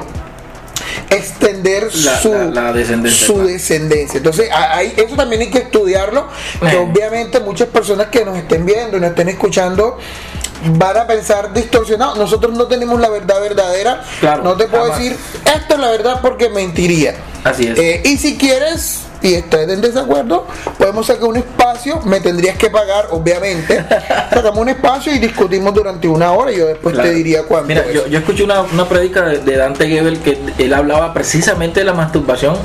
extender 1.10 1.89
La- 2.04 2.20
su, 2.20 2.34
la- 2.34 2.46
la 2.46 2.74
descendencia, 2.74 3.26
su 3.28 3.34
claro. 3.36 3.48
descendencia. 3.50 4.18
Entonces, 4.18 4.50
hay- 4.52 4.94
eso 4.98 5.15
también 5.15 5.41
hay 5.41 5.50
que 5.50 5.60
estudiarlo, 5.60 6.28
que 6.70 6.78
obviamente 6.78 7.39
muchas 7.39 7.68
personas 7.70 8.08
que 8.08 8.24
nos 8.26 8.38
estén 8.38 8.65
viendo 8.65 8.98
y 8.98 9.00
nos 9.00 9.10
estén 9.12 9.30
escuchando 9.30 9.98
van 10.78 10.98
a 10.98 11.08
pensar 11.08 11.54
distorsionado. 11.54 12.15
Nosotros 12.15 12.54
no 12.58 12.65
tenemos 12.68 13.00
la 13.00 13.10
verdad 13.10 13.39
verdadera. 13.41 14.04
Claro, 14.20 14.44
no 14.44 14.56
te 14.56 14.65
puedo 14.65 14.84
jamás. 14.86 15.00
decir, 15.00 15.18
esta 15.46 15.74
es 15.76 15.80
la 15.80 15.91
verdad 15.91 16.20
porque 16.22 16.50
mentiría. 16.50 17.15
Así 17.44 17.68
es. 17.68 17.78
Eh, 17.78 18.02
y 18.06 18.18
si 18.18 18.38
quieres 18.38 19.02
y 19.21 19.34
estás 19.36 19.67
en 19.67 19.82
desacuerdo, 19.82 20.45
podemos 20.78 21.06
sacar 21.08 21.25
un 21.25 21.38
espacio, 21.38 21.99
me 22.01 22.19
tendrías 22.19 22.58
que 22.58 22.69
pagar, 22.69 23.08
obviamente. 23.12 23.84
Sacamos 24.30 24.60
un 24.60 24.69
espacio 24.69 25.13
y 25.13 25.19
discutimos 25.19 25.73
durante 25.73 26.08
una 26.08 26.32
hora 26.34 26.51
y 26.51 26.58
yo 26.58 26.67
después 26.67 26.93
Claro. 26.93 27.10
te 27.10 27.15
diría 27.15 27.43
cuánto. 27.43 27.67
Mira, 27.67 27.82
es. 27.82 27.93
yo, 27.93 28.08
yo 28.08 28.19
escuché 28.19 28.43
una, 28.43 28.62
una 28.62 28.88
prédica 28.88 29.21
de, 29.23 29.39
de 29.39 29.58
Dante 29.58 29.88
Gebel 29.88 30.19
que 30.19 30.38
él 30.58 30.73
hablaba 30.73 31.13
precisamente 31.13 31.80
de 31.80 31.86
la 31.86 31.93
masturbación 31.93 32.56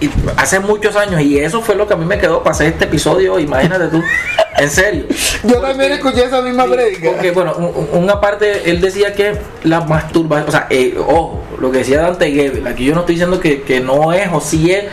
y 0.00 0.10
hace 0.36 0.60
muchos 0.60 0.96
años 0.96 1.20
y 1.20 1.38
eso 1.38 1.60
fue 1.62 1.74
lo 1.74 1.86
que 1.86 1.94
a 1.94 1.96
mí 1.96 2.04
me 2.04 2.18
quedó 2.18 2.42
para 2.42 2.54
hacer 2.54 2.68
este 2.68 2.84
episodio, 2.84 3.38
imagínate 3.38 3.86
tú, 3.88 4.02
en 4.58 4.70
serio. 4.70 5.04
Yo 5.44 5.60
también 5.60 5.92
escuché 5.92 6.24
esa 6.24 6.42
misma 6.42 6.64
Sí, 6.64 6.70
prédica. 6.72 7.10
Porque, 7.12 7.30
bueno, 7.30 7.54
un- 7.56 7.64
un- 7.92 8.02
una 8.02 8.20
parte, 8.20 8.70
él 8.70 8.80
decía 8.80 9.12
que 9.14 9.36
la 9.64 9.80
masturbación, 9.82 10.48
o 10.48 10.52
sea, 10.52 10.66
eh, 10.70 10.96
ojo, 10.98 11.42
lo 11.60 11.70
que 11.70 11.78
decía 11.78 12.00
Dante 12.00 12.30
Gebel, 12.30 12.66
aquí 12.66 12.84
yo 12.84 12.94
no 12.94 13.00
estoy 13.00 13.14
diciendo 13.16 13.40
que, 13.40 13.62
que 13.62 13.80
no 13.80 14.12
es 14.12 14.28
o 14.32 14.40
sí 14.40 14.70
es, 14.72 14.84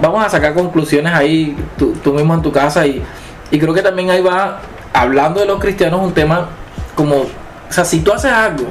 vamos 0.00 0.24
a 0.24 0.28
sacar 0.28 0.54
conclusiones 0.54 1.12
ahí 1.12 1.56
tú, 1.78 1.94
tú 2.02 2.12
mismo 2.12 2.34
en 2.34 2.42
tu 2.42 2.50
casa 2.50 2.86
y, 2.86 3.02
y 3.50 3.58
creo 3.58 3.74
que 3.74 3.82
también 3.82 4.10
ahí 4.10 4.20
va, 4.20 4.60
hablando 4.92 5.40
de 5.40 5.46
los 5.46 5.60
cristianos, 5.60 6.00
un 6.00 6.12
tema 6.12 6.48
como, 6.94 7.16
o 7.16 7.26
sea, 7.70 7.84
si 7.84 8.00
tú 8.00 8.12
haces 8.12 8.32
algo 8.32 8.64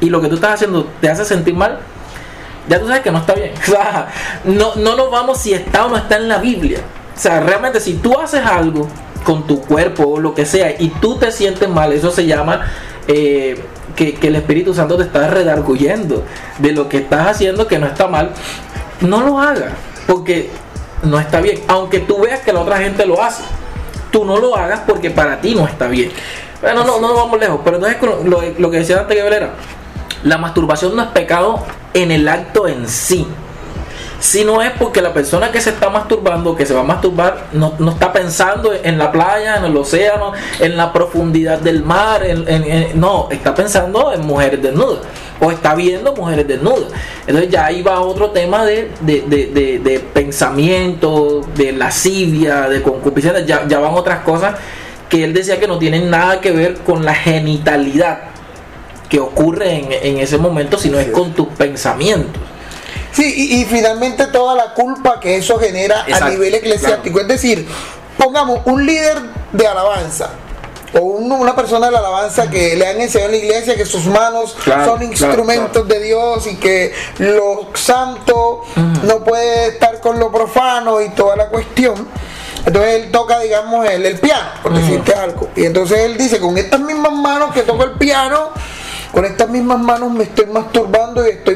y 0.00 0.10
lo 0.10 0.20
que 0.20 0.28
tú 0.28 0.36
estás 0.36 0.54
haciendo 0.54 0.86
te 1.00 1.08
hace 1.08 1.24
sentir 1.24 1.54
mal, 1.54 1.78
ya 2.68 2.78
tú 2.78 2.86
sabes 2.86 3.02
que 3.02 3.10
no 3.10 3.18
está 3.18 3.34
bien. 3.34 3.52
No, 4.44 4.74
no 4.76 4.96
nos 4.96 5.10
vamos 5.10 5.38
si 5.38 5.52
está 5.52 5.86
o 5.86 5.88
no 5.88 5.96
está 5.96 6.16
en 6.16 6.28
la 6.28 6.38
Biblia. 6.38 6.78
O 7.16 7.20
sea, 7.20 7.40
realmente 7.40 7.80
si 7.80 7.94
tú 7.94 8.18
haces 8.18 8.44
algo 8.44 8.88
con 9.24 9.46
tu 9.46 9.60
cuerpo 9.60 10.04
o 10.04 10.20
lo 10.20 10.34
que 10.34 10.46
sea 10.46 10.70
y 10.78 10.88
tú 10.88 11.16
te 11.16 11.30
sientes 11.30 11.68
mal, 11.68 11.92
eso 11.92 12.10
se 12.10 12.26
llama 12.26 12.62
eh, 13.06 13.62
que, 13.96 14.14
que 14.14 14.28
el 14.28 14.36
Espíritu 14.36 14.72
Santo 14.72 14.96
te 14.96 15.02
está 15.02 15.26
redarguyendo 15.26 16.24
de 16.58 16.72
lo 16.72 16.88
que 16.88 16.98
estás 16.98 17.26
haciendo 17.26 17.66
que 17.66 17.78
no 17.78 17.86
está 17.86 18.06
mal. 18.06 18.30
No 19.00 19.20
lo 19.22 19.38
hagas 19.38 19.72
porque 20.06 20.50
no 21.02 21.18
está 21.18 21.40
bien. 21.40 21.60
Aunque 21.68 22.00
tú 22.00 22.20
veas 22.20 22.40
que 22.40 22.52
la 22.52 22.60
otra 22.60 22.78
gente 22.78 23.06
lo 23.06 23.22
hace, 23.22 23.42
tú 24.10 24.24
no 24.24 24.38
lo 24.38 24.56
hagas 24.56 24.80
porque 24.86 25.10
para 25.10 25.40
ti 25.40 25.54
no 25.54 25.66
está 25.66 25.86
bien. 25.86 26.10
Bueno, 26.60 26.84
no, 26.84 27.00
no 27.00 27.14
vamos 27.14 27.38
lejos. 27.38 27.60
Pero 27.64 27.76
entonces 27.76 27.98
lo, 28.24 28.42
lo 28.58 28.70
que 28.70 28.78
decía 28.78 29.00
antes 29.00 29.16
que 29.16 29.26
era, 29.26 29.54
la 30.24 30.38
masturbación 30.38 30.94
no 30.94 31.02
es 31.02 31.08
pecado 31.08 31.64
en 31.94 32.10
el 32.10 32.28
acto 32.28 32.68
en 32.68 32.88
sí. 32.88 33.26
Si 34.20 34.44
no 34.44 34.60
es 34.60 34.70
porque 34.72 35.00
la 35.00 35.14
persona 35.14 35.50
que 35.50 35.62
se 35.62 35.70
está 35.70 35.88
masturbando, 35.88 36.54
que 36.54 36.66
se 36.66 36.74
va 36.74 36.80
a 36.80 36.84
masturbar, 36.84 37.46
no, 37.52 37.72
no 37.78 37.92
está 37.92 38.12
pensando 38.12 38.70
en 38.74 38.98
la 38.98 39.10
playa, 39.10 39.56
en 39.56 39.64
el 39.64 39.74
océano, 39.76 40.32
en 40.60 40.76
la 40.76 40.92
profundidad 40.92 41.58
del 41.58 41.82
mar, 41.82 42.22
en- 42.24 42.46
en- 42.46 42.64
en- 42.64 43.00
no, 43.00 43.28
está 43.30 43.54
pensando 43.54 44.12
en 44.12 44.20
mujeres 44.26 44.62
desnudas 44.62 45.00
o 45.40 45.50
está 45.50 45.74
viendo 45.74 46.14
mujeres 46.14 46.46
desnudas. 46.46 46.92
Entonces 47.26 47.50
ya 47.50 47.64
ahí 47.64 47.80
va 47.82 48.00
otro 48.00 48.28
tema 48.30 48.66
de, 48.66 48.90
de, 49.00 49.22
de, 49.22 49.46
de- 49.46 49.78
de 49.78 50.00
pensamiento, 50.00 51.40
de 51.56 51.72
lascivia, 51.72 52.68
de 52.68 52.82
concupiscencia, 52.82 53.44
ya, 53.46 53.66
ya 53.66 53.78
van 53.78 53.94
otras 53.94 54.20
cosas 54.20 54.54
que 55.08 55.24
él 55.24 55.32
decía 55.32 55.58
que 55.58 55.66
no 55.66 55.78
tienen 55.78 56.10
nada 56.10 56.40
que 56.42 56.52
ver 56.52 56.74
con 56.80 57.04
la 57.06 57.14
genitalidad 57.14 58.18
que 59.08 59.18
ocurre 59.18 59.72
en, 59.76 59.88
en 59.90 60.18
ese 60.18 60.36
momento, 60.38 60.76
sino 60.78 60.98
es 60.98 61.08
con 61.08 61.32
tus 61.32 61.48
pensamientos. 61.48 62.40
Sí, 63.12 63.24
y, 63.36 63.60
y 63.60 63.64
finalmente 63.64 64.26
toda 64.26 64.54
la 64.54 64.72
culpa 64.74 65.18
que 65.20 65.36
eso 65.36 65.58
genera 65.58 66.04
a 66.12 66.28
nivel 66.30 66.54
eclesiástico. 66.54 67.20
Es 67.20 67.28
decir, 67.28 67.66
pongamos 68.18 68.60
un 68.66 68.84
líder 68.86 69.18
de 69.52 69.66
alabanza 69.66 70.30
o 70.94 71.00
un- 71.00 71.30
una 71.32 71.54
persona 71.56 71.86
de 71.86 71.92
la 71.92 71.98
alabanza 71.98 72.48
que 72.50 72.76
le 72.76 72.86
han 72.86 73.00
enseñado 73.00 73.32
en 73.32 73.38
la 73.40 73.44
iglesia 73.44 73.76
que 73.76 73.84
sus 73.86 74.06
manos 74.06 74.56
Claro, 74.64 74.84
son 74.86 74.98
claro, 74.98 75.12
instrumentos 75.12 75.88
de 75.88 76.00
Dios 76.00 76.46
y 76.46 76.56
que 76.56 76.92
lo 77.18 77.68
santo 77.74 78.62
no 79.04 79.24
puede 79.24 79.68
estar 79.68 80.00
con 80.00 80.18
lo 80.18 80.30
profano 80.32 81.00
y 81.00 81.08
toda 81.10 81.36
la 81.36 81.48
cuestión. 81.48 82.08
Entonces 82.66 82.94
él 83.04 83.10
toca, 83.10 83.38
digamos, 83.40 83.88
el, 83.88 84.04
el 84.04 84.18
piano, 84.20 84.50
por 84.62 84.74
decirte 84.74 85.14
algo. 85.14 85.48
Y 85.56 85.64
entonces 85.64 85.98
él 86.00 86.16
dice, 86.18 86.38
con 86.40 86.58
estas 86.58 86.78
mismas 86.80 87.12
manos 87.12 87.52
que 87.54 87.62
toco 87.62 87.84
el 87.84 87.92
piano, 87.92 88.50
con 89.12 89.24
estas 89.24 89.48
mismas 89.48 89.78
manos 89.78 90.10
me 90.12 90.24
estoy 90.24 90.46
masturbando 90.46 91.26
y 91.26 91.30
estoy 91.30 91.54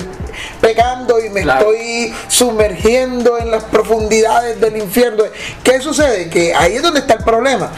pecando 0.61 1.19
y 1.25 1.29
me 1.31 1.43
Claro. 1.43 1.71
estoy 1.73 2.15
sumergiendo 2.29 3.39
en 3.39 3.51
las 3.51 3.65
profundidades 3.65 4.61
del 4.61 4.77
infierno. 4.77 5.25
¿Qué 5.63 5.81
sucede? 5.81 6.29
Que 6.29 6.55
ahí 6.55 6.77
es 6.77 6.83
donde 6.83 7.01
está 7.01 7.15
el 7.15 7.25
problema. 7.25 7.71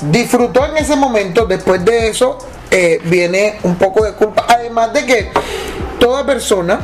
Disfrutó 0.00 0.64
en 0.66 0.76
ese 0.76 0.96
momento, 0.96 1.46
después 1.46 1.84
de 1.84 2.08
eso 2.08 2.38
eh, 2.70 3.00
viene 3.04 3.58
un 3.62 3.76
poco 3.76 4.04
de 4.04 4.12
culpa. 4.12 4.44
Además 4.48 4.92
de 4.92 5.06
que 5.06 5.30
toda 5.98 6.26
persona 6.26 6.80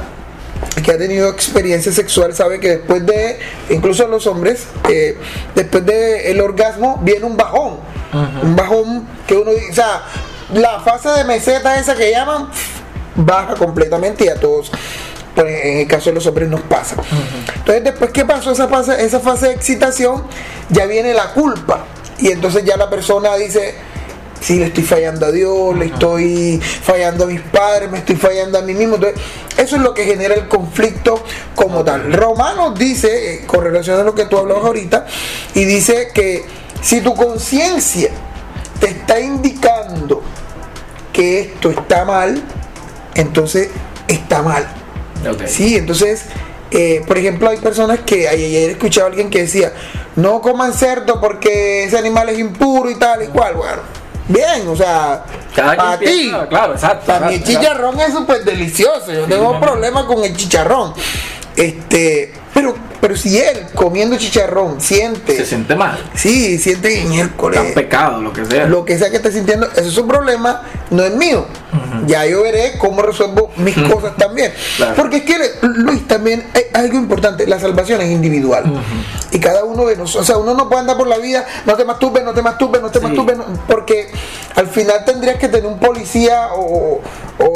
que 0.84 0.92
ha 0.92 0.98
tenido 0.98 1.28
experiencia 1.28 1.92
sexual 1.92 2.34
sabe 2.34 2.60
que 2.60 2.68
después 2.76 3.04
de, 3.04 3.38
incluso 3.70 4.06
los 4.06 4.26
hombres, 4.26 4.66
eh, 4.88 5.18
después 5.54 5.84
de 5.84 6.30
el 6.30 6.40
orgasmo 6.40 6.98
viene 7.02 7.24
un 7.24 7.36
bajón. 7.36 7.78
Un 8.42 8.56
bajón 8.56 9.06
que 9.26 9.36
uno 9.36 9.50
dice, 9.52 9.70
o 9.70 9.74
sea, 9.74 10.02
la 10.54 10.80
fase 10.80 11.08
de 11.10 11.24
meseta 11.24 11.78
esa 11.78 11.94
que 11.94 12.10
llaman, 12.10 12.48
baja 13.24 13.54
completamente 13.54 14.24
y 14.24 14.28
a 14.28 14.36
todos, 14.36 14.70
pues, 15.34 15.64
en 15.64 15.78
el 15.78 15.86
caso 15.86 16.10
de 16.10 16.14
los 16.14 16.26
hombres 16.26 16.48
nos 16.48 16.60
pasa. 16.62 16.96
Entonces 17.56 17.84
después 17.84 18.10
que 18.10 18.24
pasó 18.24 18.52
esa 18.52 18.68
fase, 18.68 19.04
esa 19.04 19.20
fase 19.20 19.48
de 19.48 19.54
excitación, 19.54 20.24
ya 20.68 20.86
viene 20.86 21.14
la 21.14 21.32
culpa. 21.32 21.86
Y 22.18 22.28
entonces 22.28 22.64
ya 22.64 22.76
la 22.76 22.90
persona 22.90 23.34
dice, 23.36 23.74
sí, 24.40 24.58
le 24.58 24.66
estoy 24.66 24.84
fallando 24.84 25.26
a 25.26 25.30
Dios, 25.30 25.76
le 25.76 25.86
estoy 25.86 26.60
fallando 26.60 27.24
a 27.24 27.26
mis 27.26 27.40
padres, 27.40 27.90
me 27.90 27.98
estoy 27.98 28.16
fallando 28.16 28.58
a 28.58 28.62
mí 28.62 28.74
mismo. 28.74 28.96
Entonces, 28.96 29.20
eso 29.56 29.76
es 29.76 29.82
lo 29.82 29.94
que 29.94 30.04
genera 30.04 30.34
el 30.34 30.48
conflicto 30.48 31.22
como 31.54 31.84
tal. 31.84 32.12
Romanos 32.12 32.78
dice, 32.78 33.34
eh, 33.34 33.46
con 33.46 33.62
relación 33.62 34.00
a 34.00 34.02
lo 34.02 34.14
que 34.14 34.24
tú 34.24 34.38
hablabas 34.38 34.64
ahorita, 34.64 35.06
y 35.54 35.64
dice 35.64 36.08
que 36.14 36.44
si 36.82 37.00
tu 37.00 37.14
conciencia 37.14 38.10
te 38.80 38.88
está 38.88 39.20
indicando 39.20 40.22
que 41.12 41.40
esto 41.40 41.70
está 41.70 42.04
mal, 42.04 42.42
entonces 43.14 43.68
está 44.08 44.42
mal. 44.42 44.66
Sí, 45.46 45.76
entonces, 45.76 46.24
eh, 46.70 47.02
por 47.06 47.18
ejemplo, 47.18 47.48
hay 47.50 47.58
personas 47.58 48.00
que 48.06 48.26
ay- 48.28 48.44
ayer 48.44 48.70
escuchaba 48.70 49.06
a 49.06 49.10
alguien 49.10 49.28
que 49.28 49.42
decía, 49.42 49.72
no 50.16 50.40
coman 50.40 50.72
cerdo 50.72 51.20
porque 51.20 51.84
ese 51.84 51.98
animal 51.98 52.28
es 52.30 52.38
impuro 52.38 52.90
y 52.90 52.94
tal 52.94 53.22
y 53.22 53.26
cual. 53.26 53.54
Bueno, 53.54 53.82
bien, 54.28 54.66
o 54.66 54.74
sea, 54.76 55.24
Cada 55.54 55.76
para 55.76 55.98
ti, 55.98 56.32
claro, 56.48 56.72
exacto. 56.74 57.06
para 57.06 57.26
mí 57.26 57.34
el 57.34 57.40
exacto, 57.40 57.60
chicharrón 57.60 58.00
es 58.00 58.12
súper 58.12 58.44
delicioso. 58.44 59.12
Yo 59.12 59.20
no 59.22 59.26
tengo 59.26 59.52
no. 59.54 59.60
problema 59.60 60.06
con 60.06 60.24
el 60.24 60.34
chicharrón. 60.36 60.94
Este, 61.56 62.32
pero, 62.54 62.74
pero 63.00 63.16
si 63.16 63.38
él 63.38 63.66
comiendo 63.74 64.16
chicharrón 64.16 64.80
siente, 64.80 65.36
Se 65.36 65.44
siente 65.44 65.74
mal. 65.74 65.98
sí, 66.14 66.58
siente 66.58 67.00
en 67.00 67.12
el 67.12 67.26
Está 67.28 67.74
pecado, 67.74 68.22
lo 68.22 68.32
que 68.32 68.44
sea. 68.46 68.66
lo 68.66 68.84
que 68.84 68.96
sea 68.98 69.10
que 69.10 69.16
esté 69.16 69.32
sintiendo, 69.32 69.66
eso 69.72 69.88
es 69.88 69.98
un 69.98 70.08
problema 70.08 70.62
no 70.90 71.04
es 71.04 71.14
mío. 71.14 71.46
Ya 72.06 72.26
yo 72.26 72.42
veré 72.42 72.74
cómo 72.78 73.02
resuelvo 73.02 73.50
mis 73.56 73.76
cosas 73.76 74.16
también. 74.16 74.52
Porque 74.96 75.18
es 75.18 75.22
que, 75.22 75.38
Luis, 75.62 76.06
también 76.06 76.44
hay 76.54 76.64
algo 76.74 76.96
importante, 76.96 77.46
la 77.46 77.58
salvación 77.58 78.00
es 78.00 78.10
individual. 78.10 78.64
Y 79.30 79.38
cada 79.38 79.64
uno 79.64 79.86
de 79.86 79.96
nosotros, 79.96 80.22
o 80.22 80.26
sea, 80.26 80.36
uno 80.38 80.54
no 80.54 80.68
puede 80.68 80.80
andar 80.80 80.96
por 80.96 81.06
la 81.06 81.18
vida, 81.18 81.46
no 81.66 81.76
te 81.76 81.84
masturbes, 81.84 82.24
no 82.24 82.34
te 82.34 82.42
masturbes, 82.42 82.82
no 82.82 82.90
te 82.90 83.00
masturbes, 83.00 83.36
porque 83.66 84.10
al 84.56 84.66
final 84.66 85.04
tendrías 85.04 85.36
que 85.36 85.48
tener 85.48 85.66
un 85.66 85.78
policía 85.78 86.48
o, 86.54 87.00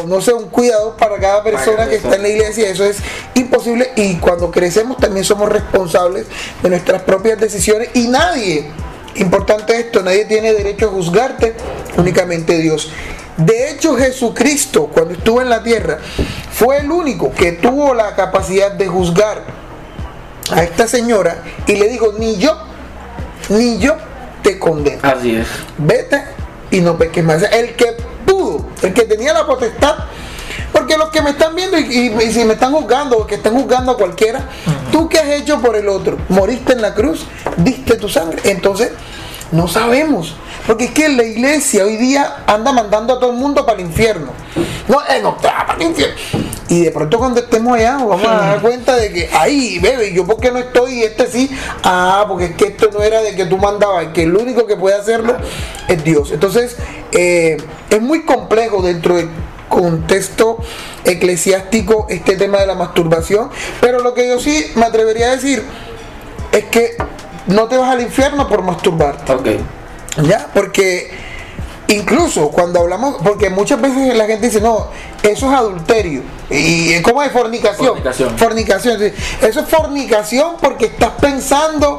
no 0.06 0.20
sé, 0.20 0.32
un 0.32 0.48
cuidado 0.48 0.96
para 0.96 1.18
cada 1.18 1.42
persona 1.42 1.88
que 1.88 1.96
está 1.96 2.16
en 2.16 2.22
la 2.22 2.28
iglesia. 2.28 2.68
Eso 2.68 2.84
es 2.84 2.98
imposible. 3.34 3.90
Y 3.96 4.16
cuando 4.16 4.50
crecemos 4.50 4.98
también 4.98 5.24
somos 5.24 5.48
responsables 5.48 6.26
de 6.62 6.68
nuestras 6.68 7.02
propias 7.02 7.40
decisiones 7.40 7.88
y 7.94 8.08
nadie 8.08 8.70
Importante 9.16 9.78
esto, 9.78 10.02
nadie 10.02 10.24
tiene 10.24 10.52
derecho 10.52 10.86
a 10.86 10.90
juzgarte, 10.90 11.54
únicamente 11.96 12.58
Dios. 12.58 12.90
De 13.36 13.70
hecho, 13.70 13.96
Jesucristo, 13.96 14.88
cuando 14.92 15.14
estuvo 15.14 15.40
en 15.42 15.48
la 15.48 15.62
tierra, 15.62 15.98
fue 16.52 16.78
el 16.78 16.90
único 16.90 17.32
que 17.32 17.52
tuvo 17.52 17.94
la 17.94 18.14
capacidad 18.14 18.72
de 18.72 18.86
juzgar 18.86 19.42
a 20.52 20.62
esta 20.62 20.86
señora 20.86 21.42
y 21.66 21.76
le 21.76 21.88
dijo, 21.88 22.14
ni 22.18 22.36
yo, 22.36 22.56
ni 23.48 23.78
yo 23.78 23.96
te 24.42 24.58
condeno. 24.58 25.00
Así 25.02 25.36
es. 25.36 25.48
Vete 25.78 26.22
y 26.70 26.80
no 26.80 26.96
peques 26.96 27.24
más. 27.24 27.42
El 27.42 27.74
que 27.74 27.96
pudo, 28.26 28.66
el 28.82 28.92
que 28.92 29.02
tenía 29.02 29.32
la 29.32 29.46
potestad, 29.46 29.96
porque 30.72 30.96
los 30.96 31.10
que 31.10 31.22
me 31.22 31.30
están 31.30 31.56
viendo 31.56 31.78
y, 31.78 32.32
si 32.32 32.44
me 32.44 32.54
están 32.54 32.72
juzgando 32.72 33.18
o 33.18 33.26
que 33.26 33.36
están 33.36 33.54
juzgando 33.54 33.92
a 33.92 33.96
cualquiera, 33.96 34.48
tú 34.92 35.08
qué 35.08 35.18
has 35.18 35.28
hecho 35.28 35.60
por 35.60 35.76
el 35.76 35.88
otro, 35.88 36.18
moriste 36.28 36.72
en 36.72 36.82
la 36.82 36.94
cruz, 36.94 37.26
diste 37.56 37.96
tu 37.96 38.08
sangre. 38.08 38.40
Entonces, 38.44 38.90
no 39.54 39.68
sabemos. 39.68 40.34
Porque 40.66 40.86
es 40.86 40.90
que 40.90 41.08
la 41.08 41.22
iglesia 41.22 41.84
hoy 41.84 41.96
día 41.96 42.44
anda 42.46 42.72
mandando 42.72 43.14
a 43.14 43.20
todo 43.20 43.30
el 43.30 43.36
mundo 43.36 43.64
para 43.64 43.78
el 43.78 43.86
infierno. 43.86 44.32
No, 44.88 45.00
eh, 45.08 45.20
no, 45.22 45.36
para 45.36 45.74
el 45.74 45.82
infierno. 45.82 46.16
Y 46.68 46.80
de 46.80 46.90
pronto 46.90 47.18
cuando 47.18 47.40
estemos 47.40 47.76
allá 47.76 47.92
vamos 47.92 48.26
a 48.26 48.34
dar 48.34 48.60
cuenta 48.60 48.96
de 48.96 49.12
que 49.12 49.30
ahí, 49.32 49.78
bebe, 49.78 50.12
yo 50.12 50.26
porque 50.26 50.50
no 50.50 50.58
estoy 50.58 51.00
y 51.00 51.02
este 51.04 51.26
sí, 51.26 51.50
ah, 51.84 52.24
porque 52.26 52.46
es 52.46 52.54
que 52.56 52.64
esto 52.64 52.90
no 52.92 53.02
era 53.02 53.20
de 53.20 53.36
que 53.36 53.44
tú 53.44 53.58
mandabas, 53.58 54.08
que 54.08 54.22
el 54.22 54.34
único 54.34 54.66
que 54.66 54.76
puede 54.76 54.96
hacerlo 54.96 55.36
es 55.86 56.02
Dios. 56.02 56.32
Entonces, 56.32 56.76
eh, 57.12 57.58
es 57.90 58.00
muy 58.00 58.24
complejo 58.24 58.82
dentro 58.82 59.16
del 59.16 59.28
contexto 59.68 60.58
eclesiástico 61.04 62.06
este 62.08 62.36
tema 62.36 62.58
de 62.58 62.66
la 62.66 62.74
masturbación, 62.74 63.50
pero 63.80 64.00
lo 64.00 64.14
que 64.14 64.26
yo 64.26 64.40
sí 64.40 64.72
me 64.74 64.86
atrevería 64.86 65.26
a 65.26 65.30
decir 65.36 65.62
es 66.52 66.64
que 66.64 66.96
no 67.46 67.66
te 67.66 67.76
vas 67.76 67.90
al 67.90 68.00
infierno 68.00 68.48
por 68.48 68.62
masturbarte. 68.62 69.32
Ok. 69.32 69.48
¿Ya? 70.22 70.48
Porque 70.52 71.10
incluso 71.88 72.50
cuando 72.50 72.80
hablamos, 72.80 73.16
porque 73.22 73.50
muchas 73.50 73.80
veces 73.80 74.16
la 74.16 74.26
gente 74.26 74.46
dice, 74.46 74.60
no, 74.60 74.88
eso 75.22 75.50
es 75.50 75.58
adulterio. 75.58 76.22
¿Y 76.50 77.00
cómo 77.02 77.22
es 77.22 77.32
fornicación? 77.32 77.88
Fornicación. 77.88 78.38
Fornicación. 78.38 79.02
Eso 79.40 79.60
es 79.60 79.68
fornicación 79.68 80.56
porque 80.60 80.86
estás 80.86 81.12
pensando, 81.20 81.98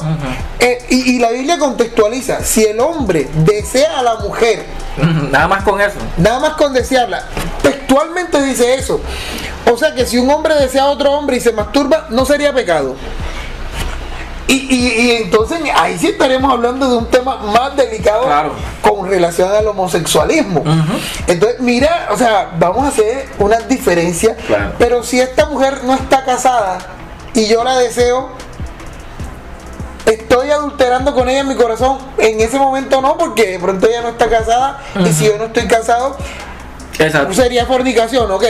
eh, 0.60 0.86
y, 0.90 1.20
la 1.20 1.32
Biblia 1.32 1.58
contextualiza, 1.58 2.44
si 2.44 2.64
el 2.64 2.80
hombre 2.80 3.28
desea 3.46 4.00
a 4.00 4.04
la 4.04 4.16
mujer, 4.16 4.66
nada 5.32 5.48
más 5.48 5.64
con 5.64 5.82
eso. 5.82 5.98
Nada 6.18 6.40
más 6.40 6.54
con 6.54 6.74
desearla. 6.74 7.24
Textualmente 7.62 8.42
dice 8.44 8.76
eso. 8.76 9.00
O 9.72 9.78
sea 9.78 9.94
que 9.96 10.06
si 10.06 10.18
un 10.18 10.30
hombre 10.30 10.56
desea 10.56 10.84
a 10.84 10.88
otro 10.88 11.12
hombre 11.12 11.38
y 11.38 11.40
se 11.40 11.52
masturba, 11.52 12.08
no 12.10 12.26
sería 12.26 12.54
pecado. 12.54 12.96
Y, 14.48 15.12
entonces 15.24 15.60
ahí 15.76 15.98
sí 15.98 16.08
estaremos 16.08 16.52
hablando 16.52 16.88
de 16.88 16.98
un 16.98 17.08
tema 17.08 17.38
más 17.38 17.76
delicado 17.76 18.28
con 18.82 19.10
relación 19.10 19.52
al 19.52 19.68
homosexualismo. 19.68 20.64
Entonces, 21.28 21.60
mira, 21.60 22.10
o 22.12 22.18
sea, 22.18 22.52
vamos 22.60 22.86
a 22.86 22.90
hacer 22.90 23.28
una 23.40 23.58
diferencia, 23.60 24.36
pero 24.78 25.04
si 25.04 25.20
esta 25.20 25.48
mujer 25.48 25.84
no 25.84 25.96
está 25.96 26.24
casada 26.24 26.78
y 27.34 27.48
yo 27.48 27.64
la 27.64 27.78
deseo, 27.78 28.30
estoy 30.06 30.52
adulterando 30.52 31.14
con 31.14 31.28
ella 31.30 31.40
en 31.40 31.48
mi 31.48 31.56
corazón. 31.56 31.98
En 32.18 32.40
ese 32.40 32.60
momento 32.60 33.02
no, 33.02 33.18
porque 33.18 33.52
de 33.52 33.60
pronto 33.60 33.88
ella 33.88 34.02
no 34.02 34.10
está 34.10 34.30
casada 34.30 34.82
y 35.04 35.12
si 35.12 35.26
yo 35.26 35.38
no 35.38 35.46
estoy 35.46 35.68
casado, 35.68 36.18
sería 37.32 37.66
fornicación, 37.66 38.30
ok. 38.30 38.44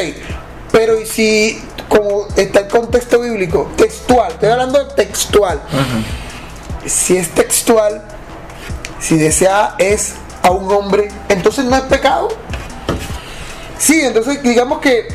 Pero 0.71 0.99
y 0.99 1.05
si 1.05 1.63
como 1.89 2.27
está 2.35 2.61
el 2.61 2.67
contexto 2.67 3.19
bíblico, 3.19 3.71
textual, 3.75 4.31
estoy 4.31 4.49
hablando 4.49 4.83
de 4.83 4.93
textual. 4.93 5.61
Si 6.85 7.17
es 7.17 7.29
textual, 7.29 8.03
si 8.99 9.17
desea 9.17 9.75
es 9.77 10.13
a 10.41 10.51
un 10.51 10.71
hombre, 10.71 11.09
entonces 11.29 11.65
no 11.65 11.75
es 11.75 11.83
pecado. 11.83 12.29
Sí, 13.77 14.01
entonces 14.01 14.41
digamos 14.43 14.79
que 14.79 15.07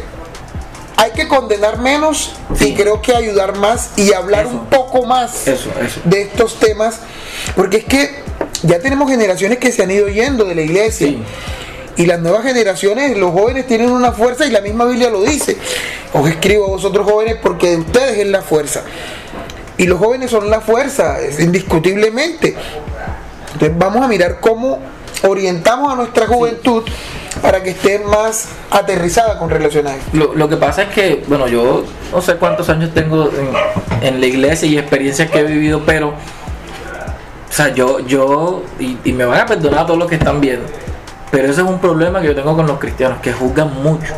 hay 0.97 1.13
que 1.13 1.29
condenar 1.29 1.79
menos 1.79 2.33
y 2.61 2.75
creo 2.75 3.01
que 3.01 3.15
ayudar 3.15 3.57
más 3.57 3.93
y 3.97 4.13
hablar 4.13 4.47
un 4.47 4.67
poco 4.67 5.07
más 5.07 5.47
de 6.05 6.23
estos 6.23 6.61
temas, 6.61 7.01
porque 7.57 7.79
es 7.79 7.85
que 7.85 8.23
ya 8.63 8.79
tenemos 8.81 9.11
generaciones 9.11 9.59
que 9.59 9.73
se 9.73 9.83
han 9.83 9.91
ido 9.91 10.09
yendo 10.09 10.45
de 10.45 10.55
la 10.55 10.63
iglesia. 10.63 11.15
Y 11.97 12.07
las 12.07 12.21
nuevas 12.21 12.45
generaciones, 12.45 13.17
los 13.17 13.33
jóvenes 13.33 13.67
tienen 13.67 13.91
una 13.91 14.13
fuerza 14.13 14.47
y 14.47 14.51
la 14.51 14.61
misma 14.61 14.85
Biblia 14.87 15.11
lo 15.11 15.23
dice. 15.23 15.57
Os 16.13 16.29
escribo 16.29 16.67
a 16.67 16.69
vosotros 16.69 17.07
jóvenes 17.11 17.37
porque 17.43 17.71
de 17.71 17.77
ustedes 17.79 18.19
es 18.19 18.27
la 18.27 18.43
fuerza. 18.43 18.83
Y 19.77 19.87
los 19.87 19.99
jóvenes 19.99 20.31
son 20.31 20.51
la 20.51 20.61
fuerza, 20.61 21.19
indiscutiblemente. 21.39 22.55
Entonces 23.53 23.79
vamos 23.79 24.05
a 24.05 24.09
mirar 24.09 24.41
cómo 24.41 24.79
orientamos 25.23 25.93
a 25.93 25.97
nuestra 25.97 26.27
juventud 26.27 26.85
para 27.43 27.63
que 27.63 27.71
esté 27.71 27.99
más 28.01 28.49
aterrizada 28.71 29.39
con 29.39 29.51
relación 29.51 29.87
a 29.87 29.95
Lo, 30.13 30.35
lo, 30.35 30.49
que 30.49 30.57
pasa 30.57 30.83
es 30.85 30.89
que, 30.91 31.25
bueno, 31.27 31.49
yo 31.49 31.85
no 32.13 32.21
sé 32.21 32.37
cuántos 32.37 32.69
años 32.69 32.93
tengo 32.93 33.31
en, 34.03 34.21
la 34.21 34.27
iglesia 34.27 34.69
y 34.69 34.79
experiencias 34.79 35.31
que 35.31 35.41
he 35.41 35.45
vivido, 35.45 35.83
pero, 35.87 36.09
o 36.09 37.53
sea, 37.53 37.73
yo, 37.73 38.01
yo, 38.01 38.63
y, 38.79 38.99
y 39.05 39.13
me 39.13 39.25
van 39.25 39.41
a 39.41 39.47
perdonar 39.47 39.81
a 39.81 39.87
todos 39.87 39.99
los 39.99 40.09
que 40.09 40.17
están 40.17 40.41
viendo, 40.41 40.67
pero 41.31 41.45
ese 41.45 41.61
es 41.61 41.67
un 41.67 41.79
problema 41.79 42.21
que 42.21 42.29
yo 42.29 42.35
tengo 42.35 42.57
con 42.57 42.67
los 42.67 42.79
cristianos, 42.79 43.21
que 43.21 43.33
juzgan 43.33 43.83
mucho. 43.83 44.15